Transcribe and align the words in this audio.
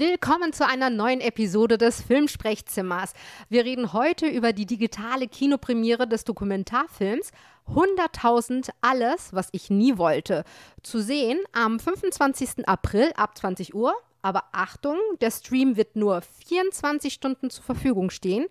Willkommen 0.00 0.54
zu 0.54 0.66
einer 0.66 0.88
neuen 0.88 1.20
Episode 1.20 1.76
des 1.76 2.00
Filmsprechzimmers. 2.00 3.12
Wir 3.50 3.66
reden 3.66 3.92
heute 3.92 4.26
über 4.28 4.54
die 4.54 4.64
digitale 4.64 5.28
Kinopremiere 5.28 6.08
des 6.08 6.24
Dokumentarfilms 6.24 7.32
100.000 7.68 8.70
Alles, 8.80 9.34
was 9.34 9.50
ich 9.52 9.68
nie 9.68 9.98
wollte. 9.98 10.44
Zu 10.82 11.02
sehen 11.02 11.38
am 11.52 11.78
25. 11.78 12.66
April 12.66 13.12
ab 13.14 13.36
20 13.36 13.74
Uhr 13.74 13.94
aber 14.22 14.44
Achtung, 14.52 14.98
der 15.20 15.30
Stream 15.30 15.76
wird 15.76 15.96
nur 15.96 16.20
24 16.46 17.12
Stunden 17.12 17.48
zur 17.48 17.64
Verfügung 17.64 18.10
stehen. 18.10 18.46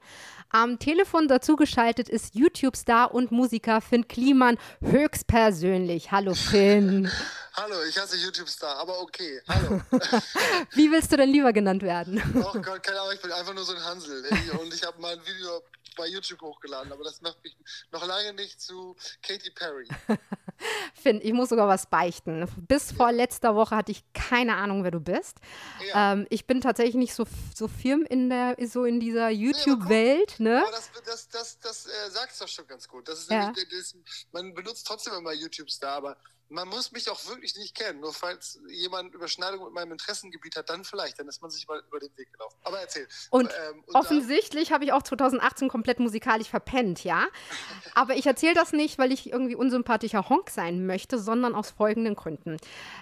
Am 0.52 0.80
Telefon 0.80 1.28
dazugeschaltet 1.28 2.10
ist 2.10 2.34
YouTube-Star 2.34 3.14
und 3.14 3.32
Musiker 3.32 3.82
Finn 3.82 4.08
Kliman 4.08 4.58
höchstpersönlich. 4.82 6.12
Hallo 6.12 6.34
Finn. 6.34 7.08
Hallo, 7.54 7.76
ich 7.88 7.96
hasse 8.00 8.18
YouTube-Star, 8.18 8.78
aber 8.78 9.00
okay. 9.00 9.42
Hallo. 9.48 9.82
Wie 10.74 10.90
willst 10.90 11.12
du 11.12 11.18
denn 11.18 11.30
lieber 11.30 11.54
genannt 11.54 11.84
werden? 11.84 12.20
Oh 12.36 12.60
Gott, 12.62 12.82
keine 12.82 13.00
Ahnung, 13.00 13.14
ich 13.14 13.22
bin 13.22 13.32
einfach 13.32 13.54
nur 13.54 13.64
so 13.64 13.76
ein 13.76 13.84
Hansel. 13.84 14.24
Und 14.60 14.74
ich 14.74 14.84
habe 14.84 15.00
mal 15.00 15.14
ein 15.14 15.20
Video 15.20 15.62
bei 16.00 16.08
YouTube 16.08 16.42
hochgeladen, 16.42 16.92
aber 16.92 17.04
das 17.04 17.22
macht 17.22 17.44
mich 17.44 17.56
noch 17.92 18.06
lange 18.08 18.34
nicht 18.34 18.60
zu 18.62 18.96
Katy 19.22 19.52
Perry. 19.52 19.88
Finn, 20.94 21.20
ich 21.22 21.34
muss 21.34 21.50
sogar 21.50 21.68
was 21.68 21.88
beichten. 21.88 22.48
Bis 22.68 22.92
vor 22.92 23.12
letzter 23.12 23.56
Woche 23.56 23.76
hatte 23.76 23.92
ich 23.92 24.04
keine 24.14 24.56
Ahnung, 24.56 24.84
wer 24.84 24.92
du 24.92 25.00
bist. 25.00 25.38
Ja. 25.88 26.14
Ähm, 26.14 26.28
ich 26.30 26.48
bin 26.48 26.62
tatsächlich 26.62 26.96
nicht 26.96 27.14
so, 27.14 27.26
so 27.54 27.68
firm 27.68 28.06
in 28.10 28.30
der, 28.30 28.56
so 28.66 28.86
in 28.86 29.00
dieser 29.00 29.30
YouTube-Welt. 29.30 30.36
Nee, 30.40 30.50
ne? 30.50 30.62
Aber 30.62 30.72
das, 30.72 30.90
das, 31.06 31.30
das, 31.30 31.60
das 31.60 31.86
äh, 31.86 32.10
sagt 32.10 32.32
es 32.32 32.40
doch 32.40 32.48
schon 32.48 32.68
ganz 32.68 32.88
gut. 32.88 33.08
Das 33.08 33.20
ist 33.20 33.32
ja. 33.32 33.46
nämlich, 33.46 33.68
das, 33.70 33.96
man 34.32 34.54
benutzt 34.54 34.88
trotzdem 34.88 35.14
immer 35.14 35.34
YouTube-Star, 35.34 35.98
aber 35.98 36.18
man 36.50 36.68
muss 36.68 36.92
mich 36.92 37.10
auch 37.10 37.28
wirklich 37.28 37.56
nicht 37.56 37.76
kennen. 37.76 38.00
Nur 38.00 38.14
falls 38.14 38.60
jemand 38.70 39.14
Überschneidung 39.14 39.64
mit 39.66 39.74
meinem 39.74 39.94
Interessengebiet 39.94 40.56
hat, 40.56 40.70
dann 40.70 40.84
vielleicht. 40.84 41.20
Dann 41.20 41.28
ist 41.28 41.42
man 41.42 41.52
sich 41.52 41.68
mal 41.68 41.82
über 41.88 42.00
den 42.00 42.16
Weg 42.18 42.32
gelaufen. 42.32 42.58
Aber 42.64 42.80
erzähl. 42.80 43.08
Und, 43.30 43.50
ähm, 43.50 43.84
und 43.86 43.96
offensichtlich 43.96 44.72
habe 44.72 44.84
ich 44.84 44.92
auch 44.92 45.04
2018 45.04 45.70
komplett 45.70 46.00
musikalisch 46.00 46.50
verpennt, 46.50 47.04
ja. 47.04 47.28
Aber 47.94 48.16
ich 48.16 48.26
erzähle 48.26 48.56
das 48.56 48.74
nicht, 48.74 48.98
weil 48.98 49.12
ich 49.12 49.32
irgendwie 49.32 49.56
unsympathischer 49.56 50.28
Honk 50.30 50.50
sein 50.50 50.86
möchte, 50.86 51.20
sondern 51.20 51.56
aus 51.56 51.70
folgenden 51.70 52.16
Gründen. 52.16 52.58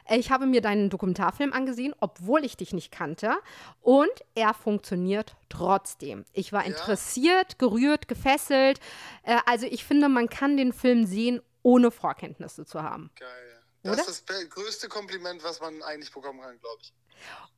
Ich 0.10 0.30
habe 0.30 0.46
mir 0.46 0.62
deinen 0.62 0.90
Dokumentarfilm 0.90 1.54
angesehen, 1.54 1.96
obwohl 2.00 2.44
ich 2.44 2.58
dich 2.58 2.74
nicht 2.74 2.92
kannte. 2.92 3.38
Und 3.82 4.12
er 4.36 4.54
funktioniert 4.54 5.36
trotzdem. 5.50 6.26
Ich 6.34 6.52
war 6.52 6.62
ja. 6.62 6.68
interessiert, 6.68 7.60
gerührt, 7.60 8.08
gefesselt. 8.08 8.80
Äh, 9.24 9.38
also 9.46 9.66
ich 9.66 9.86
finde, 9.86 10.10
man 10.10 10.30
kann 10.30 10.58
den 10.58 10.74
Film 10.74 11.06
sehen, 11.06 11.42
ohne 11.68 11.92
Vorkenntnisse 11.92 12.66
zu 12.66 12.82
haben. 12.82 13.12
Geil. 13.20 13.62
Das 13.84 14.00
Oder? 14.00 14.08
ist 14.08 14.30
das 14.30 14.50
größte 14.50 14.88
Kompliment, 14.88 15.44
was 15.44 15.60
man 15.60 15.84
eigentlich 15.84 16.14
bekommen 16.14 16.40
kann, 16.40 16.58
glaube 16.62 16.78
ich. 16.82 16.94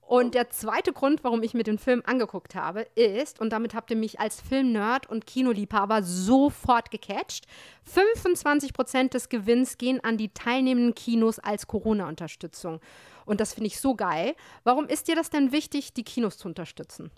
Und 0.02 0.34
der 0.34 0.50
zweite 0.50 0.94
Grund, 0.94 1.24
warum 1.24 1.44
ich 1.44 1.54
mir 1.54 1.62
den 1.62 1.78
Film 1.78 2.02
angeguckt 2.06 2.56
habe, 2.56 2.82
ist, 2.96 3.40
und 3.40 3.52
damit 3.52 3.76
habt 3.76 3.92
ihr 3.92 3.98
mich 3.98 4.20
als 4.20 4.42
Filmnerd 4.42 5.08
und 5.08 5.28
Kinoliebhaber 5.28 6.02
sofort 6.02 6.90
gecatcht, 6.90 7.46
25% 7.94 9.10
des 9.10 9.30
Gewinns 9.30 9.78
gehen 9.78 10.04
an 10.04 10.18
die 10.18 10.34
teilnehmenden 10.34 10.96
Kinos 10.96 11.38
als 11.38 11.68
Corona-Unterstützung. 11.68 12.82
Und 13.26 13.40
das 13.40 13.54
finde 13.54 13.68
ich 13.68 13.80
so 13.80 13.96
geil. 13.96 14.36
Warum 14.64 14.88
ist 14.88 15.08
dir 15.08 15.16
das 15.16 15.30
denn 15.30 15.52
wichtig, 15.52 15.94
die 15.94 16.04
Kinos 16.04 16.40
zu 16.40 16.48
unterstützen? 16.48 17.12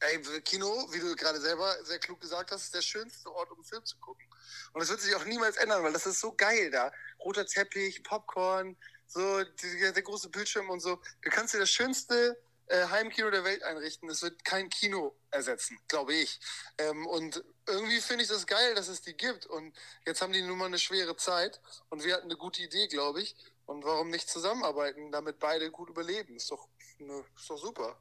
Ey, 0.00 0.20
Kino, 0.42 0.86
wie 0.92 1.00
du 1.00 1.14
gerade 1.16 1.40
selber 1.40 1.76
sehr 1.84 1.98
klug 1.98 2.20
gesagt 2.20 2.52
hast, 2.52 2.64
ist 2.64 2.74
der 2.74 2.82
schönste 2.82 3.32
Ort, 3.32 3.50
um 3.50 3.58
einen 3.58 3.64
Film 3.64 3.84
zu 3.84 3.96
gucken. 3.98 4.24
Und 4.72 4.80
das 4.80 4.88
wird 4.88 5.00
sich 5.00 5.14
auch 5.14 5.24
niemals 5.24 5.56
ändern, 5.56 5.82
weil 5.82 5.92
das 5.92 6.06
ist 6.06 6.20
so 6.20 6.32
geil 6.32 6.70
da. 6.70 6.92
Roter 7.18 7.46
Teppich, 7.46 8.02
Popcorn, 8.02 8.76
so 9.06 9.42
der, 9.42 9.92
der 9.92 10.02
große 10.02 10.28
Bildschirm 10.30 10.70
und 10.70 10.80
so. 10.80 11.00
Du 11.22 11.30
kannst 11.30 11.54
dir 11.54 11.58
das 11.58 11.70
schönste 11.70 12.40
äh, 12.70 12.86
Heimkino 12.86 13.30
der 13.30 13.44
Welt 13.44 13.62
einrichten. 13.64 14.08
Es 14.08 14.22
wird 14.22 14.44
kein 14.44 14.70
Kino 14.70 15.14
ersetzen, 15.30 15.78
glaube 15.88 16.14
ich. 16.14 16.40
Ähm, 16.78 17.06
und 17.06 17.44
irgendwie 17.66 18.00
finde 18.00 18.22
ich 18.22 18.28
das 18.28 18.46
geil, 18.46 18.74
dass 18.74 18.88
es 18.88 19.02
die 19.02 19.16
gibt. 19.16 19.46
Und 19.46 19.76
jetzt 20.06 20.22
haben 20.22 20.32
die 20.32 20.42
nun 20.42 20.56
mal 20.56 20.66
eine 20.66 20.78
schwere 20.78 21.16
Zeit. 21.16 21.60
Und 21.88 22.04
wir 22.04 22.14
hatten 22.14 22.26
eine 22.26 22.36
gute 22.36 22.62
Idee, 22.62 22.86
glaube 22.86 23.22
ich. 23.22 23.34
Und 23.66 23.84
warum 23.84 24.10
nicht 24.10 24.28
zusammenarbeiten, 24.28 25.10
damit 25.10 25.38
beide 25.38 25.70
gut 25.70 25.90
überleben? 25.90 26.36
Ist 26.36 26.50
doch, 26.50 26.68
ne, 26.98 27.24
ist 27.36 27.50
doch 27.50 27.58
super. 27.58 28.00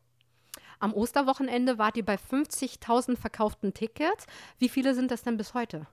Am 0.79 0.93
Osterwochenende 0.93 1.77
wart 1.77 1.97
ihr 1.97 2.05
bei 2.05 2.15
50.000 2.15 3.17
verkauften 3.17 3.73
Tickets. 3.73 4.25
Wie 4.57 4.69
viele 4.69 4.95
sind 4.95 5.11
das 5.11 5.23
denn 5.23 5.37
bis 5.37 5.53
heute? 5.53 5.87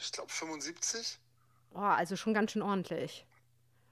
Ich 0.00 0.12
glaube 0.12 0.32
75. 0.32 1.18
Boah, 1.70 1.94
also 1.94 2.16
schon 2.16 2.34
ganz 2.34 2.52
schön 2.52 2.62
ordentlich. 2.62 3.26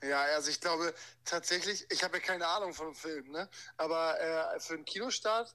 Ja, 0.02 0.22
also 0.22 0.50
ich 0.50 0.60
glaube 0.60 0.94
tatsächlich, 1.24 1.86
ich 1.90 2.02
habe 2.04 2.18
ja 2.18 2.22
keine 2.22 2.46
Ahnung 2.46 2.74
von 2.74 2.86
dem 2.86 2.94
Film, 2.94 3.30
ne? 3.30 3.48
Aber 3.76 4.20
äh, 4.20 4.60
für 4.60 4.74
einen 4.74 4.84
Kinostart, 4.84 5.54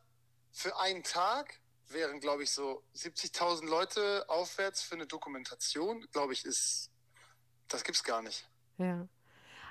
für 0.51 0.77
einen 0.77 1.03
Tag 1.03 1.59
wären, 1.87 2.19
glaube 2.19 2.43
ich, 2.43 2.51
so 2.51 2.83
70.000 2.95 3.65
Leute 3.65 4.25
aufwärts 4.29 4.81
für 4.81 4.95
eine 4.95 5.07
Dokumentation, 5.07 6.07
glaube 6.11 6.33
ich, 6.33 6.45
ist, 6.45 6.89
das 7.67 7.83
gibt's 7.83 8.03
gar 8.03 8.21
nicht. 8.21 8.47
Ja. 8.77 9.07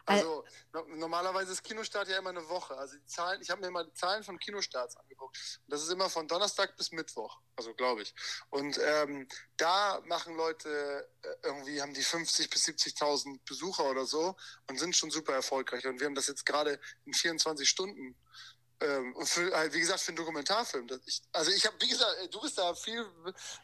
Also 0.07 0.45
no 0.73 0.85
normalerweise 0.97 1.53
ist 1.53 1.63
Kinostart 1.63 2.09
ja 2.09 2.19
immer 2.19 2.31
eine 2.31 2.49
Woche. 2.49 2.77
Also 2.77 2.97
die 2.97 3.07
Zahlen, 3.07 3.41
ich 3.43 3.51
habe 3.51 3.61
mir 3.61 3.71
mal 3.71 3.85
die 3.85 3.93
Zahlen 3.95 4.23
von 4.23 4.39
Kinostarts 4.39 4.97
angeguckt. 4.97 5.37
Und 5.67 5.73
das 5.73 5.83
ist 5.83 5.91
immer 5.91 6.09
von 6.09 6.27
Donnerstag 6.27 6.77
bis 6.77 6.91
Mittwoch, 6.93 7.39
also 7.57 7.75
glaube 7.75 8.03
ich. 8.03 8.15
Und 8.51 8.79
ähm, 8.83 9.29
da 9.57 10.01
machen 10.07 10.37
Leute 10.37 11.09
äh, 11.23 11.29
irgendwie, 11.43 11.81
haben 11.81 11.95
die 11.95 12.03
50 12.03 12.51
bis 12.51 12.67
70.000 12.67 13.41
Besucher 13.47 13.89
oder 13.91 14.07
so 14.07 14.37
und 14.69 14.79
sind 14.79 14.97
schon 14.97 15.11
super 15.11 15.35
erfolgreich. 15.35 15.87
Und 15.87 16.01
wir 16.01 16.07
haben 16.07 16.15
das 16.15 16.29
jetzt 16.29 16.47
gerade 16.47 16.81
in 17.05 17.15
24 17.15 17.69
Stunden 17.69 18.17
ähm, 18.81 19.15
für, 19.25 19.55
halt, 19.55 19.75
wie 19.75 19.81
gesagt, 19.81 20.01
für 20.01 20.09
einen 20.09 20.17
Dokumentarfilm. 20.17 20.87
Ich, 21.05 21.23
also 21.33 21.51
ich 21.51 21.67
habe, 21.67 21.77
wie 21.81 21.89
gesagt, 21.89 22.17
du 22.31 22.41
bist 22.41 22.57
da 22.59 22.75
viel 22.75 23.05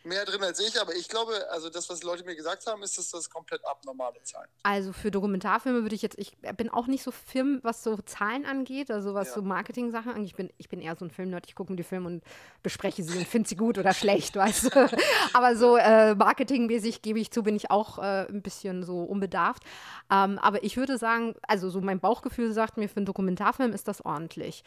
mehr 0.04 0.24
drin 0.24 0.42
als 0.42 0.60
ich, 0.60 0.78
aber 0.80 0.94
ich 0.94 1.08
glaube, 1.08 1.32
also 1.50 1.70
das, 1.70 1.88
was 1.88 2.02
Leute 2.02 2.24
mir 2.24 2.36
gesagt 2.36 2.66
haben, 2.66 2.82
ist, 2.82 2.98
dass 2.98 3.10
das 3.10 3.30
komplett 3.30 3.64
abnormale 3.64 4.22
Zahlen. 4.22 4.48
Also 4.62 4.92
für 4.92 5.10
Dokumentarfilme 5.10 5.82
würde 5.82 5.94
ich 5.94 6.02
jetzt, 6.02 6.18
ich 6.18 6.36
bin 6.56 6.68
auch 6.68 6.86
nicht 6.86 7.02
so 7.02 7.10
Film, 7.10 7.60
was 7.62 7.82
so 7.82 7.96
Zahlen 7.98 8.44
angeht, 8.44 8.90
also 8.90 9.14
was 9.14 9.28
ja. 9.28 9.34
so 9.34 9.42
Marketing-Sachen 9.42 10.12
angeht. 10.12 10.26
Ich 10.26 10.36
bin, 10.36 10.52
ich 10.58 10.68
bin 10.68 10.80
eher 10.80 10.96
so 10.96 11.04
ein 11.04 11.10
Filmnerd, 11.10 11.46
ich 11.46 11.54
gucke 11.54 11.72
mir 11.72 11.76
die 11.76 11.82
Filme 11.82 12.08
und 12.08 12.24
bespreche 12.62 13.02
sie 13.02 13.16
und 13.16 13.26
finde 13.26 13.48
sie 13.48 13.56
gut 13.56 13.78
oder 13.78 13.94
schlecht, 13.94 14.36
weißt 14.36 14.74
du. 14.74 14.90
aber 15.32 15.56
so 15.56 15.76
äh, 15.76 16.14
marketingmäßig 16.14 17.00
gebe 17.00 17.18
ich 17.20 17.30
zu, 17.30 17.42
bin 17.42 17.56
ich 17.56 17.70
auch 17.70 17.98
äh, 17.98 18.26
ein 18.28 18.42
bisschen 18.42 18.82
so 18.82 19.02
unbedarft. 19.02 19.62
Ähm, 20.10 20.38
aber 20.38 20.62
ich 20.62 20.76
würde 20.76 20.98
sagen, 20.98 21.34
also 21.42 21.70
so 21.70 21.80
mein 21.80 22.00
Bauchgefühl 22.00 22.52
sagt 22.52 22.76
mir, 22.76 22.88
für 22.88 22.98
einen 22.98 23.06
Dokumentarfilm 23.06 23.72
ist 23.72 23.88
das 23.88 24.04
ordentlich. 24.04 24.62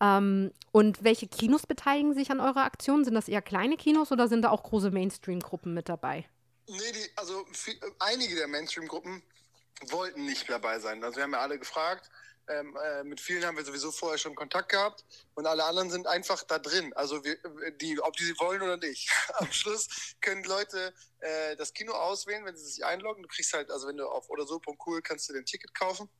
Ähm, 0.00 0.52
und 0.72 1.04
welche 1.04 1.26
Kinos 1.26 1.66
beteiligen 1.66 2.14
sich 2.14 2.30
an 2.30 2.40
eurer 2.40 2.64
Aktion? 2.64 3.04
Sind 3.04 3.14
das 3.14 3.28
eher 3.28 3.42
kleine 3.42 3.76
Kinos 3.76 4.12
oder 4.12 4.28
sind 4.28 4.42
da 4.42 4.50
auch 4.50 4.62
große 4.62 4.90
Mainstream-Gruppen 4.90 5.74
mit 5.74 5.88
dabei? 5.88 6.28
Nee, 6.66 6.92
die, 6.92 7.10
also 7.16 7.44
viel, 7.52 7.78
einige 7.98 8.34
der 8.34 8.48
Mainstream-Gruppen 8.48 9.22
wollten 9.90 10.24
nicht 10.24 10.48
dabei 10.48 10.78
sein. 10.78 11.02
Also 11.04 11.16
wir 11.16 11.24
haben 11.24 11.32
ja 11.32 11.40
alle 11.40 11.58
gefragt. 11.58 12.10
Ähm, 12.46 12.76
äh, 12.76 13.04
mit 13.04 13.22
vielen 13.22 13.42
haben 13.44 13.56
wir 13.56 13.64
sowieso 13.64 13.90
vorher 13.90 14.18
schon 14.18 14.34
Kontakt 14.34 14.68
gehabt 14.68 15.02
und 15.34 15.46
alle 15.46 15.64
anderen 15.64 15.88
sind 15.88 16.06
einfach 16.06 16.42
da 16.42 16.58
drin. 16.58 16.92
Also 16.92 17.24
wir, 17.24 17.38
die, 17.80 17.98
ob 18.00 18.14
die 18.16 18.24
sie 18.24 18.38
wollen 18.38 18.60
oder 18.60 18.76
nicht. 18.76 19.10
Am 19.34 19.50
Schluss 19.50 19.88
können 20.20 20.44
Leute 20.44 20.92
äh, 21.20 21.56
das 21.56 21.72
Kino 21.72 21.92
auswählen, 21.92 22.44
wenn 22.44 22.56
sie 22.56 22.66
sich 22.66 22.84
einloggen. 22.84 23.22
Du 23.22 23.28
kriegst 23.28 23.54
halt, 23.54 23.70
also 23.70 23.88
wenn 23.88 23.96
du 23.96 24.06
auf 24.06 24.28
oder 24.28 24.46
so.cool 24.46 25.00
kannst 25.00 25.28
du 25.28 25.32
den 25.32 25.46
Ticket 25.46 25.74
kaufen 25.74 26.10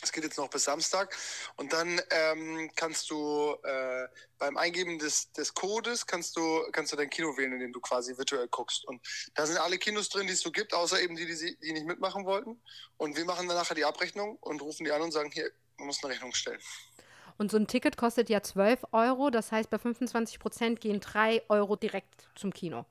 das 0.00 0.12
geht 0.12 0.24
jetzt 0.24 0.38
noch 0.38 0.48
bis 0.48 0.64
Samstag. 0.64 1.16
Und 1.56 1.72
dann 1.72 2.00
ähm, 2.10 2.70
kannst 2.76 3.10
du 3.10 3.56
äh, 3.62 4.08
beim 4.38 4.56
Eingeben 4.56 4.98
des, 4.98 5.32
des 5.32 5.54
Codes 5.54 6.06
kannst 6.06 6.36
du, 6.36 6.62
kannst 6.72 6.92
du 6.92 6.96
dein 6.96 7.10
Kino 7.10 7.36
wählen, 7.36 7.52
in 7.52 7.60
dem 7.60 7.72
du 7.72 7.80
quasi 7.80 8.16
virtuell 8.16 8.48
guckst. 8.48 8.84
Und 8.86 9.00
da 9.34 9.46
sind 9.46 9.58
alle 9.58 9.78
Kinos 9.78 10.08
drin, 10.08 10.26
die 10.26 10.32
es 10.32 10.40
so 10.40 10.50
gibt, 10.50 10.74
außer 10.74 11.00
eben 11.00 11.16
die, 11.16 11.26
die, 11.26 11.58
die 11.58 11.72
nicht 11.72 11.86
mitmachen 11.86 12.24
wollten. 12.24 12.60
Und 12.96 13.16
wir 13.16 13.24
machen 13.24 13.48
dann 13.48 13.56
nachher 13.56 13.74
die 13.74 13.84
Abrechnung 13.84 14.36
und 14.40 14.62
rufen 14.62 14.84
die 14.84 14.92
an 14.92 15.02
und 15.02 15.12
sagen, 15.12 15.30
hier, 15.30 15.50
man 15.76 15.86
muss 15.86 16.02
eine 16.02 16.12
Rechnung 16.12 16.34
stellen. 16.34 16.60
Und 17.38 17.50
so 17.50 17.56
ein 17.56 17.66
Ticket 17.66 17.96
kostet 17.96 18.28
ja 18.28 18.42
12 18.42 18.84
Euro. 18.92 19.30
Das 19.30 19.50
heißt, 19.50 19.70
bei 19.70 19.78
25 19.78 20.38
Prozent 20.38 20.80
gehen 20.80 21.00
3 21.00 21.44
Euro 21.48 21.76
direkt 21.76 22.28
zum 22.34 22.52
Kino. 22.52 22.84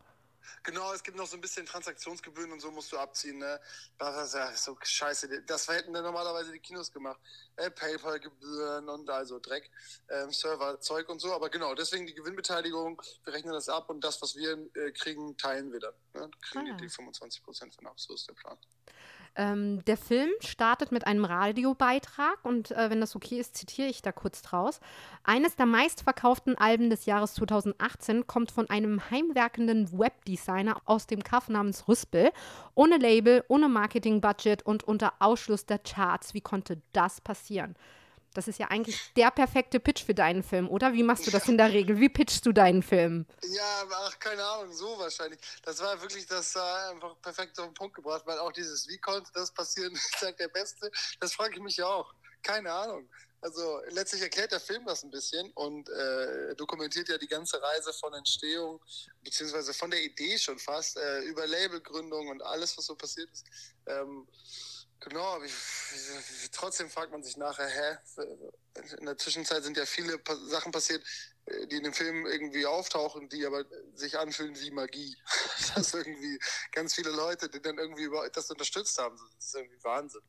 Genau, 0.64 0.94
es 0.94 1.04
gibt 1.04 1.18
noch 1.18 1.28
so 1.28 1.38
ein 1.38 1.42
bisschen 1.42 1.66
Transaktionsgebühren 1.66 2.52
und 2.52 2.60
so 2.60 2.72
musst 2.72 2.92
du 2.92 2.98
abziehen. 2.98 3.38
Ne? 3.38 3.60
Das 3.98 4.28
ist 4.28 4.36
ja 4.36 4.54
so 4.56 4.78
scheiße. 4.82 5.44
Das 5.44 5.68
hätten 5.68 5.94
dann 5.94 6.04
normalerweise 6.04 6.52
die 6.52 6.60
Kinos 6.60 6.92
gemacht. 6.92 7.20
Äh, 7.56 7.72
PayPal-Gebühren 7.72 8.90
und 8.90 9.10
also 9.10 9.40
Dreck, 9.40 9.70
ähm, 10.10 10.32
Serverzeug 10.32 11.10
und 11.10 11.20
so. 11.20 11.34
Aber 11.34 11.50
genau, 11.50 11.76
deswegen 11.76 12.06
die 12.06 12.14
Gewinnbeteiligung, 12.14 13.02
wir 13.24 13.34
rechnen 13.34 13.54
das 13.54 13.70
ab 13.70 13.90
und 13.90 14.04
das, 14.04 14.22
was 14.22 14.36
wir 14.36 14.58
äh, 14.76 14.92
kriegen, 14.92 15.38
teilen 15.38 15.72
wir 15.72 15.80
dann. 15.80 15.94
Ne? 16.14 16.32
Kriegen 16.42 16.72
ah. 16.72 16.78
die 16.78 16.90
25 16.90 17.44
Prozent 17.44 17.76
von 17.76 17.88
ab. 17.88 18.00
So 18.00 18.14
ist 18.14 18.28
der 18.28 18.34
Plan. 18.34 18.58
Ähm, 19.36 19.84
der 19.86 19.98
Film 19.98 20.30
startet 20.42 20.92
mit 20.92 21.08
einem 21.08 21.26
Radiobeitrag 21.26 22.38
und 22.44 22.72
äh, 22.72 22.90
wenn 22.90 23.02
das 23.02 23.16
okay 23.16 23.40
ist, 23.40 23.56
zitiere 23.56 23.88
ich 23.88 24.02
da 24.02 24.12
kurz 24.12 24.42
draus. 24.42 24.80
Eines 25.24 25.56
der 25.56 25.66
meistverkauften 25.66 26.58
Alben 26.58 26.90
des 26.90 27.06
Jahres 27.06 27.36
2018 27.36 28.28
kommt 28.28 28.52
von 28.52 28.70
einem 28.70 29.10
heimwerkenden 29.10 29.98
Webdesigner 29.98 30.82
aus 30.86 31.08
dem 31.08 31.24
Kaff 31.24 31.50
namens 31.50 31.88
Rüspel. 31.88 32.32
Ohne 32.76 32.98
Label, 32.98 33.44
ohne 33.48 33.70
Marketingbudget 33.70 34.64
und 34.64 34.84
unter 34.84 35.14
Ausschluss 35.20 35.66
der 35.66 35.80
Charts. 35.80 36.34
Wie 36.34 36.42
konnte 36.42 36.82
das 36.94 37.22
passieren? 37.22 37.76
Das 38.34 38.48
ist 38.48 38.60
ja 38.60 38.68
eigentlich 38.68 38.98
der 39.16 39.32
perfekte 39.32 39.80
Pitch 39.80 40.04
für 40.04 40.14
deinen 40.14 40.44
Film, 40.44 40.70
oder? 40.70 40.94
Wie 40.94 41.04
machst 41.04 41.26
du 41.26 41.32
das 41.32 41.48
in 41.48 41.58
der 41.58 41.74
Regel? 41.74 42.00
Wie 42.00 42.10
pitchst 42.10 42.46
du 42.46 42.52
deinen 42.52 42.84
Film? 42.84 43.26
Ja, 43.44 43.86
ach, 43.92 44.20
keine 44.20 44.44
Ahnung, 44.44 44.72
so 44.74 45.00
wahrscheinlich. 45.00 45.40
Das 45.64 45.80
war 45.80 46.00
wirklich, 46.02 46.26
das 46.28 46.54
war 46.56 46.92
einfach 46.92 47.20
perfekt 47.22 47.60
auf 47.60 47.66
den 47.66 47.74
Punkt 47.74 47.96
gebracht, 47.96 48.22
weil 48.26 48.38
auch 48.40 48.52
dieses, 48.52 48.88
wie 48.88 48.98
konnte 49.00 49.32
das 49.34 49.52
passieren, 49.52 49.94
ist 49.94 50.22
halt 50.22 50.40
der 50.40 50.50
Beste. 50.50 50.92
Das 51.20 51.34
frage 51.34 51.56
ich 51.56 51.62
mich 51.62 51.78
ja 51.78 51.88
auch. 51.88 52.14
Keine 52.44 52.72
Ahnung. 52.72 53.10
Also 53.42 53.82
letztlich 53.90 54.22
erklärt 54.22 54.52
der 54.52 54.60
Film 54.60 54.86
das 54.86 55.04
ein 55.04 55.12
bisschen 55.12 55.50
und 55.54 55.88
äh, 55.90 56.56
dokumentiert 56.56 57.08
ja 57.08 57.18
die 57.18 57.28
ganze 57.28 57.62
Reise 57.62 57.94
von 57.94 58.14
Entstehung, 58.14 58.82
beziehungsweise 59.24 59.74
von 59.74 59.90
der 59.90 60.04
Idee 60.04 60.38
schon 60.38 60.60
fast, 60.60 60.98
äh, 60.98 61.22
über 61.22 61.48
Labelgründung 61.48 62.28
und 62.28 62.42
alles, 62.42 62.78
was 62.78 62.86
so 62.86 62.96
passiert 62.96 63.30
ist. 63.32 63.46
Ähm, 63.86 64.28
genau, 65.00 65.36
aber 65.36 65.46
ich, 65.46 65.54
trotzdem 66.52 66.90
fragt 66.90 67.12
man 67.12 67.24
sich 67.24 67.38
nachher, 67.38 67.68
hä? 67.68 67.98
In 68.98 69.06
der 69.06 69.18
Zwischenzeit 69.18 69.64
sind 69.64 69.78
ja 69.78 69.86
viele 69.86 70.20
Sachen 70.48 70.72
passiert, 70.72 71.04
äh, 71.46 71.68
die 71.68 71.78
in 71.78 71.84
dem 71.84 71.94
Film 71.94 72.26
irgendwie 72.26 72.66
auftauchen, 72.66 73.30
die 73.30 73.46
aber 73.46 73.66
sich 73.94 74.18
anfühlen 74.18 74.60
wie 74.60 74.72
Magie. 74.72 75.18
Dass 75.76 75.94
irgendwie 75.94 76.40
ganz 76.72 76.96
viele 76.96 77.12
Leute, 77.12 77.50
die 77.50 77.62
dann 77.62 77.78
irgendwie 77.78 78.10
das 78.34 78.50
unterstützt 78.50 78.98
haben. 78.98 79.18
Das 79.36 79.48
ist 79.48 79.56
irgendwie 79.56 79.84
Wahnsinn. 79.84 80.22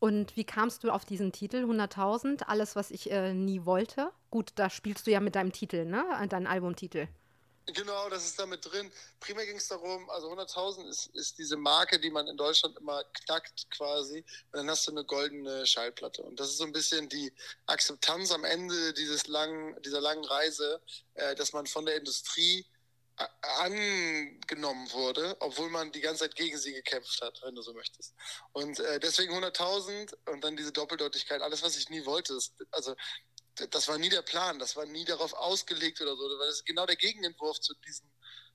Und 0.00 0.36
wie 0.36 0.44
kamst 0.44 0.84
du 0.84 0.90
auf 0.90 1.04
diesen 1.04 1.32
Titel 1.32 1.64
100.000? 1.64 2.44
Alles, 2.44 2.76
was 2.76 2.90
ich 2.90 3.10
äh, 3.10 3.34
nie 3.34 3.64
wollte. 3.64 4.12
Gut, 4.30 4.52
da 4.54 4.70
spielst 4.70 5.06
du 5.06 5.10
ja 5.10 5.20
mit 5.20 5.34
deinem 5.34 5.52
Titel, 5.52 5.84
ne? 5.84 6.04
Dein 6.28 6.46
Albumtitel. 6.46 7.08
Genau, 7.74 8.08
das 8.08 8.24
ist 8.24 8.38
damit 8.38 8.64
drin. 8.64 8.90
Primär 9.20 9.44
ging 9.44 9.56
es 9.56 9.68
darum, 9.68 10.08
also 10.10 10.32
100.000 10.32 10.88
ist, 10.88 11.06
ist 11.14 11.36
diese 11.38 11.56
Marke, 11.56 12.00
die 12.00 12.10
man 12.10 12.26
in 12.26 12.36
Deutschland 12.36 12.76
immer 12.78 13.04
knackt 13.04 13.70
quasi. 13.70 14.24
Und 14.52 14.58
dann 14.60 14.70
hast 14.70 14.86
du 14.86 14.92
eine 14.92 15.04
goldene 15.04 15.66
Schallplatte. 15.66 16.22
Und 16.22 16.40
das 16.40 16.48
ist 16.48 16.58
so 16.58 16.64
ein 16.64 16.72
bisschen 16.72 17.08
die 17.08 17.32
Akzeptanz 17.66 18.32
am 18.32 18.44
Ende 18.44 18.94
dieses 18.94 19.26
langen, 19.26 19.80
dieser 19.82 20.00
langen 20.00 20.24
Reise, 20.24 20.80
äh, 21.14 21.34
dass 21.34 21.52
man 21.52 21.66
von 21.66 21.84
der 21.84 21.96
Industrie 21.96 22.64
angenommen 23.58 24.90
wurde, 24.92 25.36
obwohl 25.40 25.70
man 25.70 25.90
die 25.90 26.00
ganze 26.00 26.24
Zeit 26.24 26.36
gegen 26.36 26.56
sie 26.56 26.72
gekämpft 26.72 27.20
hat, 27.20 27.40
wenn 27.42 27.54
du 27.54 27.62
so 27.62 27.72
möchtest. 27.72 28.14
Und 28.52 28.78
äh, 28.78 29.00
deswegen 29.00 29.34
100.000 29.34 30.14
und 30.26 30.44
dann 30.44 30.56
diese 30.56 30.72
Doppeldeutigkeit, 30.72 31.42
alles, 31.42 31.62
was 31.62 31.76
ich 31.76 31.90
nie 31.90 32.04
wollte. 32.06 32.34
Das, 32.34 32.52
also 32.70 32.94
das 33.70 33.88
war 33.88 33.98
nie 33.98 34.08
der 34.08 34.22
Plan, 34.22 34.58
das 34.58 34.76
war 34.76 34.86
nie 34.86 35.04
darauf 35.04 35.32
ausgelegt 35.34 36.00
oder 36.00 36.16
so. 36.16 36.38
Das 36.38 36.54
ist 36.54 36.66
genau 36.66 36.86
der 36.86 36.96
Gegenentwurf 36.96 37.60
zu 37.60 37.74
diesem 37.86 38.10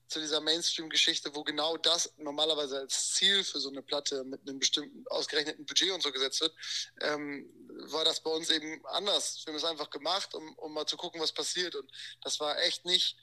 zu 0.06 0.20
dieser 0.20 0.42
Mainstream-Geschichte, 0.42 1.34
wo 1.34 1.42
genau 1.44 1.78
das 1.78 2.12
normalerweise 2.18 2.78
als 2.78 3.14
Ziel 3.14 3.42
für 3.42 3.58
so 3.58 3.70
eine 3.70 3.80
Platte 3.80 4.22
mit 4.24 4.42
einem 4.42 4.58
bestimmten 4.58 5.02
ausgerechneten 5.08 5.64
Budget 5.64 5.92
und 5.92 6.02
so 6.02 6.12
gesetzt 6.12 6.42
wird, 6.42 6.54
ähm, 7.00 7.50
war 7.90 8.04
das 8.04 8.20
bei 8.20 8.30
uns 8.30 8.50
eben 8.50 8.84
anders. 8.84 9.40
Wir 9.44 9.52
haben 9.52 9.58
es 9.58 9.64
einfach 9.64 9.88
gemacht, 9.88 10.34
um, 10.34 10.54
um 10.58 10.74
mal 10.74 10.84
zu 10.84 10.98
gucken, 10.98 11.22
was 11.22 11.32
passiert. 11.32 11.74
Und 11.74 11.90
das 12.20 12.38
war 12.38 12.60
echt 12.60 12.84
nicht 12.84 13.16